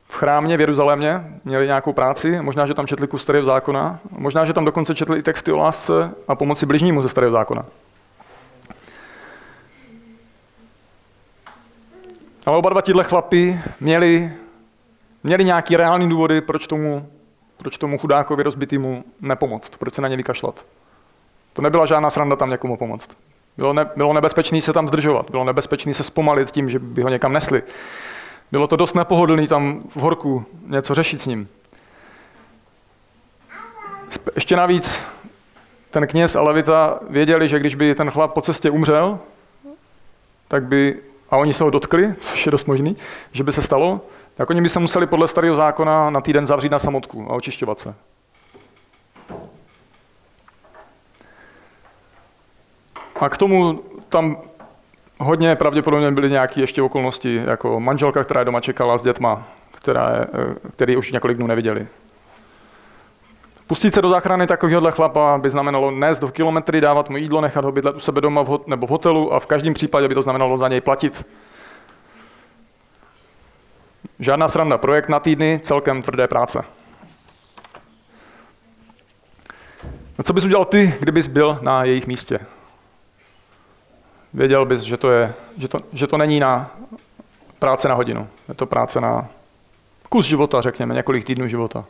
v 0.09 0.17
chrámě 0.17 0.57
v 0.57 0.61
Jeruzalémě, 0.61 1.25
měli 1.45 1.67
nějakou 1.67 1.93
práci, 1.93 2.43
možná, 2.43 2.67
že 2.67 2.75
tam 2.75 2.87
četli 2.87 3.09
kus 3.09 3.23
starého 3.23 3.45
zákona, 3.45 3.99
možná, 4.11 4.45
že 4.45 4.53
tam 4.53 4.65
dokonce 4.65 4.95
četli 4.95 5.19
i 5.19 5.23
texty 5.23 5.53
o 5.53 5.59
lásce 5.59 6.11
a 6.29 6.35
pomoci 6.35 6.67
bližnímu 6.67 7.03
ze 7.03 7.09
starého 7.09 7.33
zákona. 7.33 7.65
Ale 12.47 12.57
oba 12.57 12.71
dva 12.71 12.81
tihle 12.81 13.05
chlapi 13.05 13.61
měli, 13.81 14.33
měli 15.25 15.45
nějaký 15.45 15.77
reální 15.77 16.09
důvody, 16.09 16.41
proč 16.41 16.67
tomu, 16.67 17.09
proč 17.57 17.79
tomu 17.79 17.99
chudákovi 17.99 18.43
rozbitýmu 18.43 19.05
nepomoct, 19.21 19.77
proč 19.79 19.95
se 19.95 20.03
na 20.03 20.09
ně 20.09 20.17
vykašlat. 20.17 20.67
To 21.53 21.63
nebyla 21.63 21.87
žádná 21.87 22.11
sranda 22.11 22.37
tam 22.37 22.51
někomu 22.51 22.77
pomoct. 22.77 23.11
Bylo, 23.57 23.73
ne, 23.73 23.87
bylo 23.97 24.13
nebezpečné 24.13 24.61
se 24.61 24.73
tam 24.73 24.89
zdržovat, 24.89 25.31
bylo 25.31 25.45
nebezpečné 25.45 25.95
se 25.95 26.05
zpomalit 26.05 26.51
tím, 26.51 26.69
že 26.69 26.79
by 26.79 27.03
ho 27.03 27.09
někam 27.09 27.33
nesli. 27.33 27.63
Bylo 28.53 28.67
to 28.67 28.77
dost 28.77 28.95
nepohodlný 28.95 29.49
tam 29.49 29.83
v 29.95 29.97
horku 29.97 30.45
něco 30.67 30.95
řešit 30.95 31.21
s 31.21 31.27
ním. 31.27 31.49
Ještě 34.35 34.57
navíc 34.57 35.01
ten 35.91 36.07
kněz 36.07 36.37
a 36.37 36.43
levita 36.43 36.99
věděli, 37.11 37.49
že 37.49 37.59
když 37.59 37.75
by 37.75 37.95
ten 37.95 38.11
chlap 38.11 38.33
po 38.33 38.41
cestě 38.41 38.71
umřel, 38.71 39.19
tak 40.49 40.65
by, 40.65 41.01
a 41.31 41.37
oni 41.37 41.53
se 41.53 41.65
ho 41.65 41.71
dotkli, 41.71 42.15
což 42.21 42.47
je 42.47 42.53
dost 42.53 42.67
možný, 42.67 42.97
že 43.33 43.45
by 43.45 43.53
se 43.53 43.63
stalo, 43.63 44.01
tak 44.35 44.51
oni 44.51 44.63
by 44.63 44.69
se 44.69 44.79
museli 44.81 45.07
podle 45.07 45.29
starého 45.29 45.57
zákona 45.57 46.11
na 46.11 46.21
týden 46.21 46.47
zavřít 46.47 46.73
na 46.73 46.79
samotku 46.79 47.27
a 47.31 47.35
očišťovat 47.35 47.79
se. 47.81 47.95
A 53.21 53.29
k 53.29 53.37
tomu 53.37 53.83
tam 54.09 54.37
hodně 55.19 55.57
pravděpodobně 55.57 56.11
byly 56.11 56.31
nějaké 56.31 56.61
ještě 56.61 56.83
okolnosti, 56.83 57.43
jako 57.47 57.81
manželka, 57.81 58.25
která 58.25 58.41
je 58.41 58.45
doma 58.45 58.61
čekala 58.61 58.99
s 58.99 59.03
dětma, 59.03 59.49
která 59.71 60.11
je, 60.11 60.21
eh, 60.21 60.71
který 60.71 60.97
už 60.97 61.13
několik 61.13 61.37
dnů 61.37 61.47
neviděli. 61.47 61.87
Pustit 63.67 63.95
se 63.95 64.03
do 64.03 64.09
záchrany 64.09 64.47
takovéhohle 64.47 64.93
chlapa 64.93 65.39
by 65.39 65.51
znamenalo 65.51 65.91
nést 65.91 66.19
do 66.19 66.29
kilometry, 66.29 66.81
dávat 66.81 67.11
mu 67.11 67.17
jídlo, 67.17 67.41
nechat 67.41 67.65
ho 67.65 67.73
bydlet 67.73 67.97
u 67.97 68.01
sebe 68.01 68.21
doma 68.21 68.43
v 68.43 68.47
hot, 68.47 68.69
nebo 68.69 68.87
v 68.87 68.91
hotelu 68.91 69.35
a 69.35 69.41
v 69.41 69.47
každém 69.47 69.75
případě 69.75 70.09
by 70.09 70.15
to 70.15 70.23
znamenalo 70.23 70.59
za 70.59 70.69
něj 70.69 70.81
platit. 70.81 71.25
Žádná 74.19 74.49
sranda, 74.49 74.79
projekt 74.79 75.09
na 75.09 75.21
týdny, 75.21 75.61
celkem 75.63 76.03
tvrdé 76.03 76.29
práce. 76.29 76.65
No 80.19 80.25
co 80.25 80.33
bys 80.33 80.45
udělal 80.45 80.65
ty, 80.65 80.95
kdybys 81.01 81.27
byl 81.27 81.59
na 81.63 81.85
jejich 81.85 82.07
místě? 82.07 82.39
Věděl 84.37 84.65
bys, 84.65 84.81
že 84.81 84.97
to, 84.97 85.11
je, 85.11 85.35
že 85.59 85.69
to, 85.69 85.79
že 85.93 86.07
to 86.07 86.19
není 86.19 86.41
na 86.41 86.71
práce 87.59 87.89
na 87.89 87.95
hodinu. 87.95 88.29
Je 88.49 88.55
to 88.55 88.67
práce 88.67 89.01
na 89.01 89.29
kus 90.09 90.27
života, 90.27 90.61
řekněme, 90.61 90.95
několik 90.95 91.27
týdnů 91.27 91.49
života. 91.49 91.85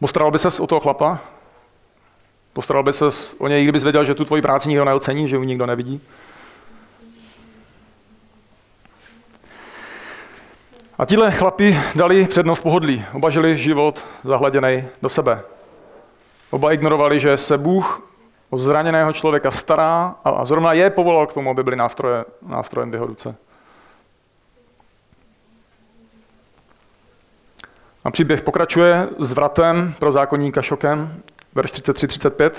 Postaral 0.00 0.30
by 0.30 0.38
ses 0.38 0.60
o 0.60 0.66
toho 0.66 0.80
chlapa? 0.80 1.18
Postaral 2.52 2.82
by 2.82 2.92
ses 2.92 3.34
o 3.38 3.48
něj, 3.48 3.62
kdybys 3.62 3.82
věděl, 3.82 4.04
že 4.04 4.14
tu 4.14 4.24
tvoji 4.24 4.42
práci 4.42 4.68
nikdo 4.68 4.84
neocení, 4.84 5.28
že 5.28 5.36
ji 5.36 5.46
nikdo 5.46 5.66
nevidí? 5.66 6.00
A 10.98 11.04
tíhle 11.04 11.32
chlapi 11.32 11.80
dali 11.94 12.26
přednost 12.26 12.60
pohodlí. 12.60 13.04
Oba 13.12 13.30
žili 13.30 13.58
život 13.58 14.06
zahleděný 14.24 14.84
do 15.02 15.08
sebe. 15.08 15.42
Oba 16.50 16.72
ignorovali, 16.72 17.20
že 17.20 17.36
se 17.36 17.58
Bůh 17.58 18.15
o 18.50 18.58
zraněného 18.58 19.12
člověka 19.12 19.50
stará 19.50 20.14
a 20.24 20.44
zrovna 20.44 20.72
je 20.72 20.90
povolal 20.90 21.26
k 21.26 21.34
tomu, 21.34 21.50
aby 21.50 21.62
byly 21.62 21.76
nástroje, 21.76 22.24
nástrojem 22.42 22.90
v 22.90 22.94
jeho 22.94 23.06
ruce. 23.06 23.34
A 28.04 28.10
příběh 28.10 28.42
pokračuje 28.42 29.08
s 29.18 29.32
vratem 29.32 29.94
pro 29.98 30.12
zákonníka 30.12 30.62
šokem, 30.62 31.22
verš 31.54 31.72
33-35. 31.72 32.50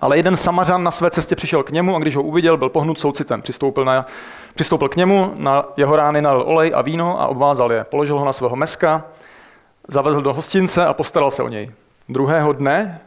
Ale 0.00 0.16
jeden 0.16 0.36
samařan 0.36 0.82
na 0.82 0.90
své 0.90 1.10
cestě 1.10 1.36
přišel 1.36 1.62
k 1.62 1.70
němu 1.70 1.96
a 1.96 1.98
když 1.98 2.16
ho 2.16 2.22
uviděl, 2.22 2.56
byl 2.56 2.68
pohnut 2.68 2.98
soucitem. 2.98 3.42
Přistoupil, 3.42 3.84
na, 3.84 4.06
přistoupil 4.54 4.88
k 4.88 4.96
němu, 4.96 5.32
na 5.36 5.64
jeho 5.76 5.96
rány 5.96 6.22
nalil 6.22 6.42
olej 6.42 6.72
a 6.74 6.82
víno 6.82 7.20
a 7.20 7.26
obvázal 7.26 7.72
je. 7.72 7.84
Položil 7.84 8.18
ho 8.18 8.24
na 8.24 8.32
svého 8.32 8.56
meska, 8.56 9.04
zavezl 9.88 10.22
do 10.22 10.34
hostince 10.34 10.86
a 10.86 10.94
postaral 10.94 11.30
se 11.30 11.42
o 11.42 11.48
něj. 11.48 11.72
Druhého 12.08 12.52
dne 12.52 13.00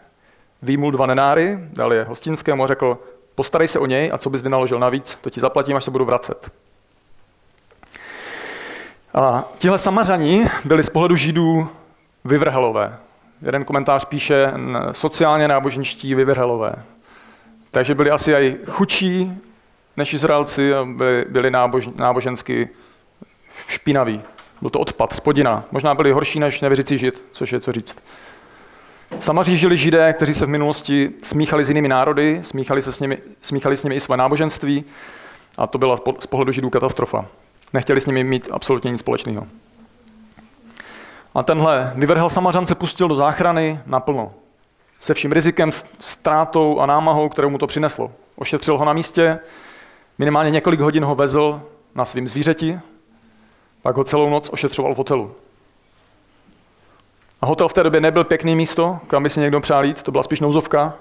výmul 0.61 0.91
dva 0.91 1.05
nenáry, 1.05 1.59
dal 1.73 1.93
je 1.93 2.03
hostinskému 2.03 2.63
a 2.63 2.67
řekl, 2.67 2.97
postarej 3.35 3.67
se 3.67 3.79
o 3.79 3.85
něj 3.85 4.11
a 4.13 4.17
co 4.17 4.29
bys 4.29 4.41
vynaložil 4.41 4.79
navíc, 4.79 5.17
to 5.21 5.29
ti 5.29 5.39
zaplatím, 5.39 5.75
až 5.75 5.83
se 5.83 5.91
budu 5.91 6.05
vracet. 6.05 6.51
A 9.13 9.43
tihle 9.57 9.77
samařani 9.77 10.49
byli 10.65 10.83
z 10.83 10.89
pohledu 10.89 11.15
židů 11.15 11.69
vyvrhelové. 12.25 12.97
Jeden 13.41 13.65
komentář 13.65 14.05
píše 14.05 14.53
sociálně 14.91 15.47
náboženští 15.47 16.15
vyvrhelové. 16.15 16.75
Takže 17.71 17.95
byli 17.95 18.11
asi 18.11 18.31
i 18.31 18.57
chudší 18.67 19.41
než 19.97 20.13
Izraelci 20.13 20.71
byli, 20.95 21.25
byli 21.29 21.51
nábož, 21.51 21.89
nábožensky 21.95 22.69
špinaví. 23.67 24.21
Byl 24.61 24.69
to 24.69 24.79
odpad, 24.79 25.13
spodina. 25.13 25.63
Možná 25.71 25.95
byli 25.95 26.11
horší 26.11 26.39
než 26.39 26.61
nevěřící 26.61 26.97
žid, 26.97 27.23
což 27.31 27.51
je 27.51 27.59
co 27.59 27.71
říct. 27.71 27.97
Samaří 29.19 29.57
žili 29.57 29.77
židé, 29.77 30.13
kteří 30.13 30.33
se 30.33 30.45
v 30.45 30.49
minulosti 30.49 31.11
smíchali 31.23 31.65
s 31.65 31.69
jinými 31.69 31.87
národy, 31.87 32.39
smíchali, 32.43 32.81
se 32.81 32.91
s 32.91 32.99
nimi, 32.99 33.17
smíchali 33.41 33.77
s 33.77 33.83
nimi 33.83 33.95
i 33.95 33.99
své 33.99 34.17
náboženství 34.17 34.85
a 35.57 35.67
to 35.67 35.77
byla 35.77 35.97
z 36.19 36.27
pohledu 36.27 36.51
židů 36.51 36.69
katastrofa. 36.69 37.25
Nechtěli 37.73 38.01
s 38.01 38.05
nimi 38.05 38.23
mít 38.23 38.47
absolutně 38.51 38.91
nic 38.91 38.99
společného. 38.99 39.47
A 41.35 41.43
tenhle 41.43 41.93
vyvrhel 41.95 42.29
Samařan 42.29 42.65
se 42.65 42.75
pustil 42.75 43.07
do 43.07 43.15
záchrany 43.15 43.79
naplno. 43.85 44.31
Se 45.01 45.13
vším 45.13 45.31
rizikem, 45.31 45.71
ztrátou 45.99 46.79
a 46.79 46.85
námahou, 46.85 47.29
kterou 47.29 47.49
mu 47.49 47.57
to 47.57 47.67
přineslo. 47.67 48.11
Ošetřil 48.35 48.77
ho 48.77 48.85
na 48.85 48.93
místě, 48.93 49.39
minimálně 50.17 50.51
několik 50.51 50.79
hodin 50.79 51.03
ho 51.03 51.15
vezl 51.15 51.61
na 51.95 52.05
svým 52.05 52.27
zvířeti, 52.27 52.79
pak 53.81 53.97
ho 53.97 54.03
celou 54.03 54.29
noc 54.29 54.49
ošetřoval 54.53 54.93
v 54.93 54.97
hotelu. 54.97 55.35
A 57.41 57.45
hotel 57.45 57.67
v 57.67 57.73
té 57.73 57.83
době 57.83 58.01
nebyl 58.01 58.23
pěkný 58.23 58.55
místo, 58.55 58.99
kam 59.07 59.23
by 59.23 59.29
si 59.29 59.39
někdo 59.39 59.61
přál 59.61 59.85
jít, 59.85 60.03
to 60.03 60.11
byla 60.11 60.23
spíš 60.23 60.39
nouzovka. 60.39 60.93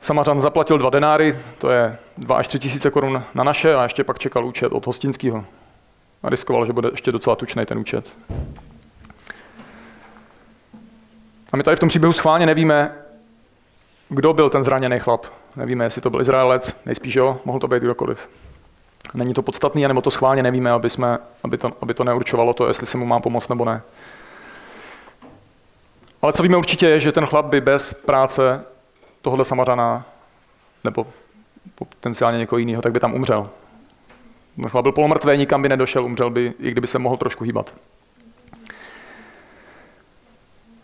Samařan 0.00 0.40
zaplatil 0.40 0.78
dva 0.78 0.90
denáry, 0.90 1.38
to 1.58 1.70
je 1.70 1.98
2 2.18 2.36
až 2.36 2.48
3 2.48 2.58
tisíce 2.58 2.90
korun 2.90 3.24
na 3.34 3.44
naše 3.44 3.74
a 3.74 3.82
ještě 3.82 4.04
pak 4.04 4.18
čekal 4.18 4.46
účet 4.46 4.72
od 4.72 4.86
hostinského. 4.86 5.44
A 6.22 6.30
riskoval, 6.30 6.66
že 6.66 6.72
bude 6.72 6.88
ještě 6.92 7.12
docela 7.12 7.36
tučný 7.36 7.66
ten 7.66 7.78
účet. 7.78 8.06
A 11.52 11.56
my 11.56 11.62
tady 11.62 11.76
v 11.76 11.80
tom 11.80 11.88
příběhu 11.88 12.12
schválně 12.12 12.46
nevíme, 12.46 12.94
kdo 14.08 14.32
byl 14.32 14.50
ten 14.50 14.64
zraněný 14.64 14.98
chlap. 14.98 15.26
Nevíme, 15.56 15.84
jestli 15.84 16.02
to 16.02 16.10
byl 16.10 16.20
Izraelec, 16.20 16.76
nejspíš 16.86 17.14
jo, 17.14 17.40
mohl 17.44 17.58
to 17.58 17.68
být 17.68 17.82
kdokoliv. 17.82 18.28
Není 19.14 19.34
to 19.34 19.42
podstatný, 19.42 19.88
nebo 19.88 20.00
to 20.00 20.10
schválně 20.10 20.42
nevíme, 20.42 20.70
aby, 20.70 20.90
jsme, 20.90 21.18
aby, 21.44 21.58
to, 21.58 21.72
aby 21.80 21.94
to 21.94 22.04
neurčovalo 22.04 22.54
to, 22.54 22.68
jestli 22.68 22.86
se 22.86 22.98
mu 22.98 23.06
má 23.06 23.20
pomoct 23.20 23.48
nebo 23.48 23.64
ne. 23.64 23.82
Ale 26.22 26.32
co 26.32 26.42
víme 26.42 26.56
určitě 26.56 26.88
je, 26.88 27.00
že 27.00 27.12
ten 27.12 27.26
chlap 27.26 27.46
by 27.46 27.60
bez 27.60 27.92
práce 27.92 28.64
tohohle 29.22 29.44
samařana 29.44 30.04
nebo 30.84 31.06
potenciálně 31.74 32.38
někoho 32.38 32.58
jiného, 32.58 32.82
tak 32.82 32.92
by 32.92 33.00
tam 33.00 33.14
umřel. 33.14 33.50
Ten 34.56 34.68
chlap 34.68 34.82
byl 34.82 34.92
polomrtvý, 34.92 35.38
nikam 35.38 35.62
by 35.62 35.68
nedošel, 35.68 36.04
umřel 36.04 36.30
by, 36.30 36.54
i 36.58 36.70
kdyby 36.70 36.86
se 36.86 36.98
mohl 36.98 37.16
trošku 37.16 37.44
hýbat. 37.44 37.74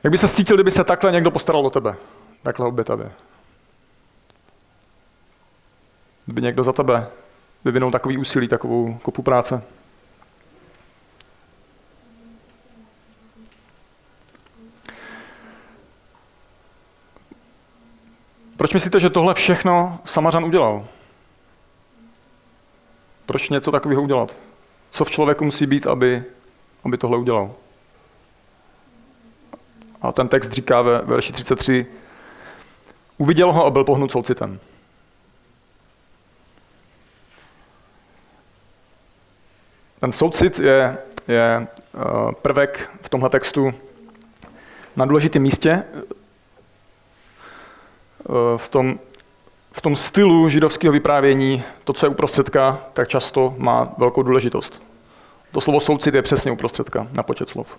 Jak 0.04 0.10
by 0.10 0.18
se 0.18 0.28
cítil, 0.28 0.56
kdyby 0.56 0.70
se 0.70 0.84
takhle 0.84 1.12
někdo 1.12 1.30
postaral 1.30 1.66
o 1.66 1.70
tebe? 1.70 1.96
Takhle 2.42 2.66
obětavě. 2.66 3.12
Kdyby 6.24 6.42
někdo 6.42 6.62
za 6.62 6.72
tebe 6.72 7.06
vyvinul 7.64 7.90
takový 7.90 8.18
úsilí, 8.18 8.48
takovou 8.48 8.98
kopu 9.02 9.22
práce. 9.22 9.62
Proč 18.56 18.74
myslíte, 18.74 19.00
že 19.00 19.10
tohle 19.10 19.34
všechno 19.34 20.00
Samařan 20.04 20.44
udělal? 20.44 20.86
Proč 23.26 23.48
něco 23.48 23.70
takového 23.70 24.02
udělat? 24.02 24.36
Co 24.90 25.04
v 25.04 25.10
člověku 25.10 25.44
musí 25.44 25.66
být, 25.66 25.86
aby, 25.86 26.24
aby 26.84 26.98
tohle 26.98 27.18
udělal? 27.18 27.54
A 30.02 30.12
ten 30.12 30.28
text 30.28 30.50
říká 30.50 30.82
ve 30.82 30.98
verši 30.98 31.32
33, 31.32 31.86
uviděl 33.18 33.52
ho 33.52 33.66
a 33.66 33.70
byl 33.70 33.84
pohnut 33.84 34.12
soucitem. 34.12 34.60
Ten 40.02 40.12
soucit 40.12 40.58
je, 40.58 40.98
je 41.28 41.66
eh, 41.66 41.98
prvek 42.42 42.90
v 43.02 43.08
tomhle 43.08 43.30
textu 43.30 43.74
na 44.96 45.04
důležitém 45.04 45.42
místě. 45.42 45.70
Eh, 45.70 45.84
v 48.56 48.68
tom, 48.68 48.98
v 49.72 49.80
tom 49.80 49.96
stylu 49.96 50.48
židovského 50.48 50.92
vyprávění, 50.92 51.62
to, 51.84 51.92
co 51.92 52.06
je 52.06 52.10
uprostředka, 52.10 52.80
tak 52.92 53.08
často 53.08 53.54
má 53.58 53.94
velkou 53.98 54.22
důležitost. 54.22 54.82
To 55.52 55.60
slovo 55.60 55.80
soucit 55.80 56.14
je 56.14 56.22
přesně 56.22 56.52
uprostředka 56.52 57.06
na 57.12 57.22
počet 57.22 57.48
slov. 57.48 57.78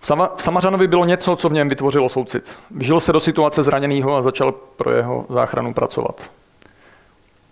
V 0.00 0.42
Samařanovi 0.42 0.86
bylo 0.86 1.04
něco, 1.04 1.36
co 1.36 1.48
v 1.48 1.52
něm 1.52 1.68
vytvořilo 1.68 2.08
soucit. 2.08 2.56
Vžil 2.70 3.00
se 3.00 3.12
do 3.12 3.20
situace 3.20 3.62
zraněného 3.62 4.16
a 4.16 4.22
začal 4.22 4.52
pro 4.52 4.90
jeho 4.90 5.26
záchranu 5.28 5.74
pracovat. 5.74 6.30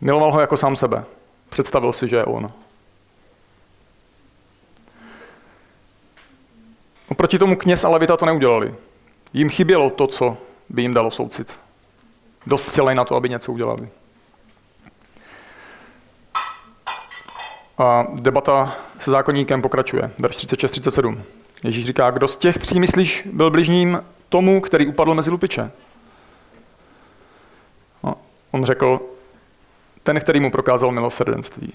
Miloval 0.01 0.33
ho 0.33 0.40
jako 0.40 0.57
sám 0.57 0.77
sebe. 0.77 1.05
Představil 1.48 1.92
si, 1.92 2.09
že 2.09 2.16
je 2.16 2.24
on. 2.24 2.50
Oproti 7.09 7.38
tomu 7.38 7.56
kněz 7.56 7.85
a 7.85 7.88
levita 7.88 8.16
to 8.16 8.26
neudělali. 8.26 8.74
Jim 9.32 9.48
chybělo 9.48 9.90
to, 9.90 10.06
co 10.06 10.37
by 10.68 10.82
jim 10.82 10.94
dalo 10.94 11.11
soucit. 11.11 11.59
Dost 12.46 12.68
silej 12.68 12.94
na 12.94 13.04
to, 13.04 13.14
aby 13.14 13.28
něco 13.28 13.52
udělali. 13.52 13.88
A 17.78 18.06
debata 18.12 18.76
se 18.98 19.11
zákonníkem 19.11 19.62
pokračuje. 19.62 20.11
Verš 20.18 20.37
36-37. 20.37 21.22
Ježíš 21.64 21.87
říká, 21.87 22.11
kdo 22.11 22.28
z 22.28 22.37
těch 22.37 22.59
tří 22.59 22.80
myslíš 22.80 23.28
byl 23.32 23.50
bližním 23.50 24.04
tomu, 24.28 24.61
který 24.61 24.87
upadl 24.87 25.14
mezi 25.14 25.30
lupiče? 25.30 25.70
A 28.04 28.14
on 28.50 28.64
řekl, 28.64 29.00
ten, 30.07 30.21
který 30.21 30.40
mu 30.40 30.51
prokázal 30.51 30.92
milosrdenství. 30.92 31.73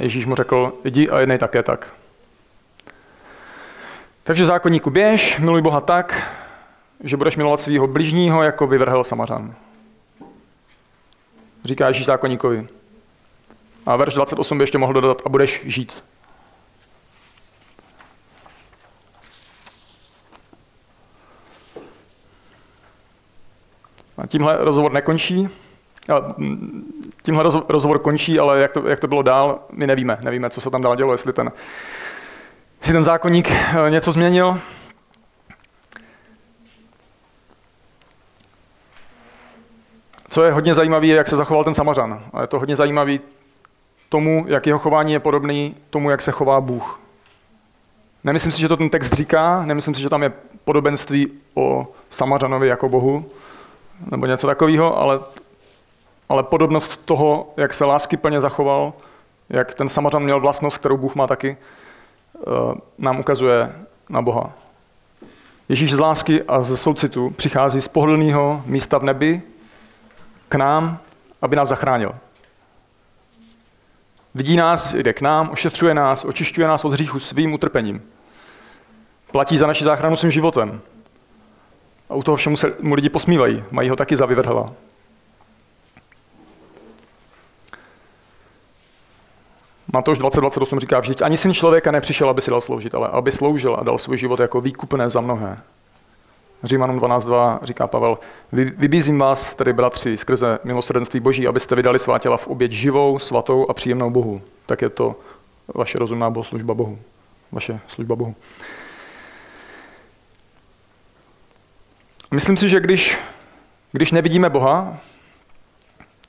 Ježíš 0.00 0.26
mu 0.26 0.34
řekl, 0.34 0.72
jdi 0.84 1.10
a 1.10 1.20
jednej 1.20 1.38
také 1.38 1.62
tak. 1.62 1.94
Takže 4.22 4.46
zákonníku 4.46 4.90
běž, 4.90 5.38
miluj 5.38 5.62
Boha 5.62 5.80
tak, 5.80 6.32
že 7.04 7.16
budeš 7.16 7.36
milovat 7.36 7.60
svého 7.60 7.86
bližního, 7.86 8.42
jako 8.42 8.66
vyvrhel 8.66 9.04
Samařan. 9.04 9.54
Říká 11.64 11.88
Ježíš 11.88 12.06
zákonníkovi. 12.06 12.68
A 13.86 13.96
verš 13.96 14.14
28 14.14 14.58
by 14.58 14.62
ještě 14.62 14.78
mohl 14.78 14.92
dodat, 14.92 15.22
a 15.24 15.28
budeš 15.28 15.62
žít. 15.64 16.04
A 24.18 24.26
tímhle 24.26 24.56
rozhovor 24.60 24.92
nekončí. 24.92 25.48
Tímhle 27.22 27.44
rozhovor 27.68 27.98
končí, 27.98 28.38
ale 28.38 28.60
jak 28.60 28.72
to, 28.72 28.88
jak 28.88 29.00
to 29.00 29.06
bylo 29.06 29.22
dál, 29.22 29.58
my 29.72 29.86
nevíme. 29.86 30.18
Nevíme, 30.22 30.50
co 30.50 30.60
se 30.60 30.70
tam 30.70 30.82
dál 30.82 30.96
dělo, 30.96 31.12
jestli 31.12 31.32
ten, 31.32 31.52
jestli 32.80 32.92
ten 32.92 33.04
zákonník 33.04 33.50
eh, 33.50 33.90
něco 33.90 34.12
změnil. 34.12 34.60
Co 40.28 40.44
je 40.44 40.52
hodně 40.52 40.74
zajímavé, 40.74 41.06
jak 41.06 41.28
se 41.28 41.36
zachoval 41.36 41.64
ten 41.64 41.74
samařan. 41.74 42.22
A 42.32 42.40
je 42.40 42.46
to 42.46 42.58
hodně 42.58 42.76
zajímavé 42.76 43.18
tomu, 44.08 44.44
jak 44.48 44.66
jeho 44.66 44.78
chování 44.78 45.12
je 45.12 45.20
podobný 45.20 45.74
tomu, 45.90 46.10
jak 46.10 46.22
se 46.22 46.32
chová 46.32 46.60
Bůh. 46.60 47.00
Nemyslím 48.24 48.52
si, 48.52 48.60
že 48.60 48.68
to 48.68 48.76
ten 48.76 48.90
text 48.90 49.12
říká, 49.12 49.62
nemyslím 49.64 49.94
si, 49.94 50.02
že 50.02 50.08
tam 50.08 50.22
je 50.22 50.32
podobenství 50.64 51.32
o 51.54 51.88
samařanovi 52.10 52.68
jako 52.68 52.88
Bohu, 52.88 53.30
nebo 54.10 54.26
něco 54.26 54.46
takového, 54.46 54.98
ale 54.98 55.20
ale 56.28 56.42
podobnost 56.42 56.96
toho, 57.04 57.52
jak 57.56 57.72
se 57.72 57.84
lásky 57.84 58.16
plně 58.16 58.40
zachoval, 58.40 58.92
jak 59.48 59.74
ten 59.74 59.88
Samařan 59.88 60.22
měl 60.22 60.40
vlastnost, 60.40 60.78
kterou 60.78 60.96
Bůh 60.96 61.14
má 61.14 61.26
taky, 61.26 61.56
eh, 62.36 62.40
nám 62.98 63.20
ukazuje 63.20 63.72
na 64.08 64.22
Boha. 64.22 64.52
Ježíš 65.68 65.92
z 65.92 65.98
lásky 65.98 66.42
a 66.42 66.62
ze 66.62 66.76
soucitu 66.76 67.30
přichází 67.30 67.80
z 67.80 67.88
pohodlného 67.88 68.62
místa 68.66 68.98
v 68.98 69.02
nebi 69.02 69.42
k 70.48 70.54
nám, 70.54 70.98
aby 71.42 71.56
nás 71.56 71.68
zachránil. 71.68 72.14
Vidí 74.34 74.56
nás, 74.56 74.94
jde 74.94 75.12
k 75.12 75.20
nám, 75.20 75.50
ošetřuje 75.50 75.94
nás, 75.94 76.24
očišťuje 76.24 76.68
nás 76.68 76.84
od 76.84 76.92
hříchu 76.92 77.20
svým 77.20 77.52
utrpením. 77.52 78.02
Platí 79.30 79.58
za 79.58 79.66
naši 79.66 79.84
záchranu 79.84 80.16
svým 80.16 80.30
životem. 80.30 80.80
A 82.10 82.14
u 82.14 82.22
toho 82.22 82.36
všemu 82.36 82.56
se 82.56 82.74
mu 82.80 82.94
lidi 82.94 83.08
posmívají, 83.08 83.64
mají 83.70 83.90
ho 83.90 83.96
taky 83.96 84.16
za 84.16 84.26
vyvrhela. 84.26 84.72
Matouš 89.92 90.18
2028 90.18 90.80
říká, 90.80 91.00
že 91.00 91.14
ani 91.14 91.36
syn 91.36 91.54
člověka 91.54 91.90
nepřišel, 91.90 92.30
aby 92.30 92.42
si 92.42 92.50
dal 92.50 92.60
sloužit, 92.60 92.94
ale 92.94 93.08
aby 93.08 93.32
sloužil 93.32 93.76
a 93.80 93.84
dal 93.84 93.98
svůj 93.98 94.18
život 94.18 94.40
jako 94.40 94.60
výkupné 94.60 95.10
za 95.10 95.20
mnohé. 95.20 95.58
Římanům 96.64 97.00
12.2 97.00 97.58
říká 97.62 97.86
Pavel, 97.86 98.18
vybízím 98.52 99.18
vás, 99.18 99.54
tedy 99.54 99.72
bratři, 99.72 100.18
skrze 100.18 100.58
milosrdenství 100.64 101.20
Boží, 101.20 101.48
abyste 101.48 101.74
vydali 101.74 101.98
svá 101.98 102.18
těla 102.18 102.36
v 102.36 102.46
oběť 102.46 102.72
živou, 102.72 103.18
svatou 103.18 103.66
a 103.70 103.74
příjemnou 103.74 104.10
Bohu. 104.10 104.42
Tak 104.66 104.82
je 104.82 104.88
to 104.88 105.16
vaše 105.74 105.98
rozumná 105.98 106.30
bohoslužba 106.30 106.74
Bohu. 106.74 106.98
Vaše 107.52 107.80
služba 107.88 108.16
Bohu. 108.16 108.34
Myslím 112.30 112.56
si, 112.56 112.68
že 112.68 112.80
když, 112.80 113.18
když 113.92 114.12
nevidíme 114.12 114.50
Boha, 114.50 114.98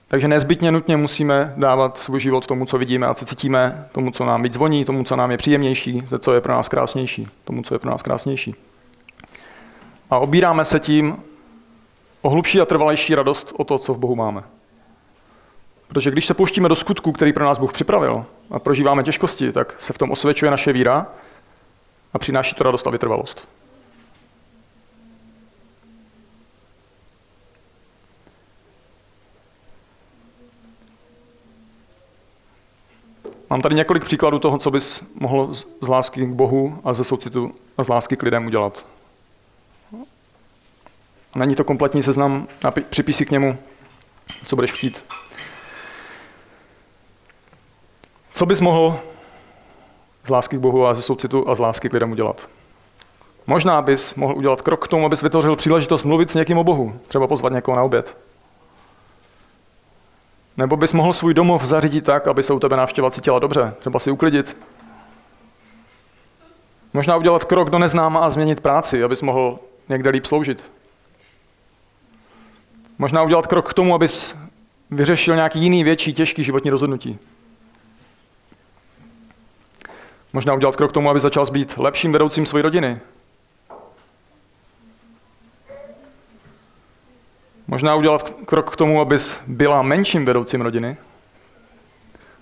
takže 0.09 0.27
nezbytně 0.27 0.71
nutně 0.71 0.97
musíme 0.97 1.53
dávat 1.57 1.97
svůj 1.97 2.19
život 2.19 2.47
tomu, 2.47 2.65
co 2.65 2.77
vidíme 2.77 3.07
a 3.07 3.13
co 3.13 3.25
cítíme, 3.25 3.87
tomu, 3.91 4.11
co 4.11 4.25
nám 4.25 4.43
víc 4.43 4.53
zvoní, 4.53 4.85
tomu, 4.85 5.03
co 5.03 5.15
nám 5.15 5.31
je 5.31 5.37
příjemnější, 5.37 6.01
to, 6.01 6.19
co 6.19 6.33
je 6.33 6.41
pro 6.41 6.53
nás 6.53 6.69
krásnější, 6.69 7.27
tomu, 7.43 7.63
co 7.63 7.75
je 7.75 7.79
pro 7.79 7.91
nás 7.91 8.01
krásnější. 8.01 8.55
A 10.09 10.19
obíráme 10.19 10.65
se 10.65 10.79
tím 10.79 11.17
o 12.21 12.29
hlubší 12.29 12.61
a 12.61 12.65
trvalejší 12.65 13.15
radost 13.15 13.53
o 13.57 13.63
to, 13.63 13.77
co 13.77 13.93
v 13.93 13.99
Bohu 13.99 14.15
máme. 14.15 14.43
Protože 15.87 16.11
když 16.11 16.25
se 16.25 16.33
pouštíme 16.33 16.69
do 16.69 16.75
skutku, 16.75 17.11
který 17.11 17.33
pro 17.33 17.45
nás 17.45 17.57
Bůh 17.57 17.73
připravil 17.73 18.25
a 18.51 18.59
prožíváme 18.59 19.03
těžkosti, 19.03 19.51
tak 19.51 19.75
se 19.77 19.93
v 19.93 19.97
tom 19.97 20.11
osvědčuje 20.11 20.51
naše 20.51 20.73
víra 20.73 21.07
a 22.13 22.19
přináší 22.19 22.55
to 22.55 22.63
radost 22.63 22.87
a 22.87 22.89
vytrvalost. 22.89 23.47
Mám 33.49 33.62
tady 33.62 33.75
několik 33.75 34.03
příkladů 34.05 34.39
toho, 34.39 34.57
co 34.57 34.71
bys 34.71 35.01
mohl 35.15 35.53
z 35.53 35.88
lásky 35.88 36.25
k 36.25 36.29
Bohu 36.29 36.79
a 36.83 36.93
ze 36.93 37.03
soucitu 37.03 37.55
a 37.77 37.83
z 37.83 37.88
lásky 37.88 38.17
k 38.17 38.23
lidem 38.23 38.45
udělat. 38.45 38.85
Není 41.35 41.55
to 41.55 41.63
kompletní 41.63 42.03
seznam, 42.03 42.47
připíš 42.89 43.15
si 43.15 43.25
k 43.25 43.31
němu, 43.31 43.57
co 44.45 44.55
budeš 44.55 44.71
chtít. 44.71 45.03
Co 48.31 48.45
bys 48.45 48.62
mohl 48.62 48.99
z 50.25 50.29
lásky 50.29 50.57
k 50.57 50.59
Bohu 50.59 50.85
a 50.85 50.93
ze 50.93 51.01
soucitu 51.01 51.49
a 51.49 51.55
z 51.55 51.59
lásky 51.59 51.89
k 51.89 51.93
lidem 51.93 52.12
udělat? 52.12 52.49
Možná 53.47 53.81
bys 53.81 54.15
mohl 54.15 54.35
udělat 54.35 54.62
krok 54.62 54.85
k 54.85 54.88
tomu, 54.88 55.05
abys 55.05 55.21
vytvořil 55.21 55.55
příležitost 55.55 56.03
mluvit 56.03 56.31
s 56.31 56.35
někým 56.35 56.57
o 56.57 56.63
Bohu, 56.63 56.99
třeba 57.07 57.27
pozvat 57.27 57.53
někoho 57.53 57.77
na 57.77 57.83
oběd. 57.83 58.17
Nebo 60.59 60.77
bys 60.77 60.93
mohl 60.93 61.13
svůj 61.13 61.33
domov 61.33 61.63
zařídit 61.63 62.05
tak, 62.05 62.27
aby 62.27 62.43
se 62.43 62.53
u 62.53 62.59
tebe 62.59 62.77
návštěva 62.77 63.11
cítila 63.11 63.39
dobře, 63.39 63.73
třeba 63.79 63.99
si 63.99 64.11
uklidit. 64.11 64.57
Možná 66.93 67.15
udělat 67.15 67.43
krok 67.43 67.69
do 67.69 67.79
neznáma 67.79 68.19
a 68.19 68.29
změnit 68.29 68.61
práci, 68.61 69.03
abys 69.03 69.21
mohl 69.21 69.59
někde 69.89 70.09
líp 70.09 70.25
sloužit. 70.25 70.71
Možná 72.97 73.23
udělat 73.23 73.47
krok 73.47 73.69
k 73.69 73.73
tomu, 73.73 73.95
abys 73.95 74.35
vyřešil 74.91 75.35
nějaký 75.35 75.59
jiný 75.59 75.83
větší, 75.83 76.13
těžký 76.13 76.43
životní 76.43 76.69
rozhodnutí. 76.69 77.19
Možná 80.33 80.53
udělat 80.53 80.75
krok 80.75 80.91
k 80.91 80.93
tomu, 80.93 81.09
aby 81.09 81.19
začal 81.19 81.45
být 81.51 81.77
lepším 81.77 82.11
vedoucím 82.11 82.45
své 82.45 82.61
rodiny. 82.61 82.99
Možná 87.69 87.95
udělat 87.95 88.34
krok 88.45 88.73
k 88.73 88.75
tomu, 88.75 89.01
abys 89.01 89.39
byla 89.47 89.82
menším 89.82 90.25
vedoucím 90.25 90.62
rodiny. 90.62 90.97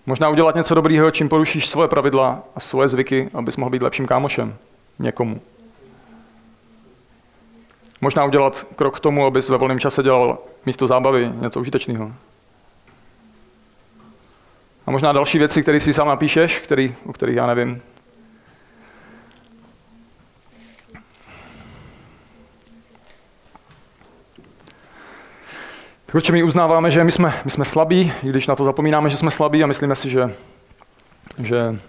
Možná 0.06 0.30
udělat 0.30 0.56
něco 0.56 0.76
dobrýho, 0.76 1.12
čím 1.12 1.30
porušíš 1.30 1.68
svoje 1.68 1.88
pravidla 1.88 2.44
a 2.56 2.60
svoje 2.60 2.88
zvyky, 2.88 3.30
abys 3.34 3.58
mohl 3.58 3.70
být 3.70 3.82
lepším 3.82 4.08
kámošem 4.08 4.56
někomu. 5.00 5.42
Možná 8.02 8.26
udělat 8.26 8.66
krok 8.76 8.98
k 8.98 9.00
tomu, 9.00 9.26
abys 9.26 9.50
ve 9.50 9.58
volném 9.58 9.80
čase 9.80 10.04
dělal 10.04 10.38
místo 10.66 10.88
zábavy 10.88 11.32
něco 11.42 11.60
užitečného. 11.60 12.12
A 14.86 14.92
možná 14.92 15.12
další 15.12 15.38
věci, 15.38 15.62
které 15.62 15.80
si 15.80 15.94
sám 15.94 16.08
napíšeš, 16.08 16.60
který, 16.60 16.96
o 17.06 17.14
kterých 17.14 17.36
já 17.36 17.48
nevím. 17.48 17.82
Určitě 26.14 26.32
my 26.32 26.44
uznáváme, 26.44 26.92
že 26.92 27.04
my 27.04 27.12
jsme, 27.12 27.42
my 27.46 27.52
jsme 27.52 27.66
slabí, 27.66 28.14
i 28.24 28.30
když 28.30 28.48
na 28.48 28.56
to 28.56 28.64
zapomínáme, 28.64 29.10
že 29.10 29.18
jsme 29.18 29.32
slabí 29.32 29.64
a 29.64 29.68
myslíme 29.68 29.96
si, 29.96 30.10
že, 30.10 30.36
že 31.40 31.80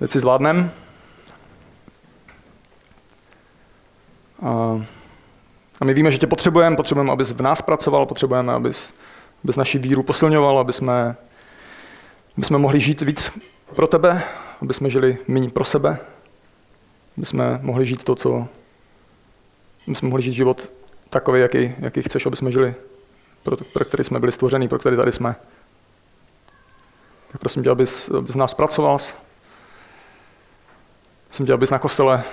věci 0.00 0.18
zvládneme. 0.18 0.70
A, 4.42 4.82
a 5.80 5.84
my 5.84 5.94
víme, 5.94 6.10
že 6.10 6.18
tě 6.18 6.26
potřebujeme, 6.26 6.76
potřebujeme, 6.76 7.12
abys 7.12 7.30
v 7.30 7.42
nás 7.42 7.62
pracoval, 7.62 8.06
potřebujeme, 8.06 8.52
abys, 8.52 8.92
abys 9.44 9.56
naši 9.56 9.78
víru 9.78 10.02
posilňoval, 10.02 10.58
aby 10.58 10.72
jsme, 10.72 11.16
aby 12.36 12.44
jsme 12.44 12.58
mohli 12.58 12.80
žít 12.80 13.00
víc 13.00 13.30
pro 13.74 13.86
tebe, 13.86 14.22
aby 14.62 14.74
jsme 14.74 14.90
žili 14.90 15.18
méně 15.28 15.50
pro 15.50 15.64
sebe, 15.64 15.98
aby 17.16 17.26
jsme 17.26 17.58
mohli 17.62 17.86
žít 17.86 18.04
to, 18.04 18.14
co 18.14 18.48
aby 19.86 19.96
jsme 19.96 20.08
mohli 20.08 20.22
žít 20.22 20.32
život 20.32 20.77
takový, 21.10 21.40
jaký, 21.40 21.74
jaký 21.78 22.02
chceš, 22.02 22.26
aby 22.26 22.36
jsme 22.36 22.52
žili, 22.52 22.74
pro, 23.42 23.56
pro 23.56 23.84
který 23.84 24.04
jsme 24.04 24.20
byli 24.20 24.32
stvoření, 24.32 24.68
pro 24.68 24.78
který 24.78 24.96
tady 24.96 25.12
jsme. 25.12 25.36
Tak 27.32 27.40
prosím 27.40 27.62
tě, 27.62 27.70
abys, 27.70 28.08
abys 28.08 28.34
nás 28.34 28.54
pracoval. 28.54 28.98
Prosím 31.26 31.46
tě, 31.46 31.52
abys 31.52 31.70
na 31.70 31.78
kostele 31.78 32.24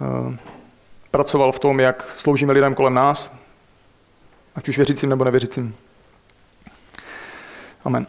uh, 0.00 0.34
pracoval 1.10 1.52
v 1.52 1.58
tom, 1.58 1.80
jak 1.80 2.08
sloužíme 2.16 2.52
lidem 2.52 2.74
kolem 2.74 2.94
nás, 2.94 3.32
ať 4.54 4.68
už 4.68 4.76
věřícím 4.76 5.08
nebo 5.08 5.24
nevěřícím. 5.24 5.76
Amen. 7.84 8.06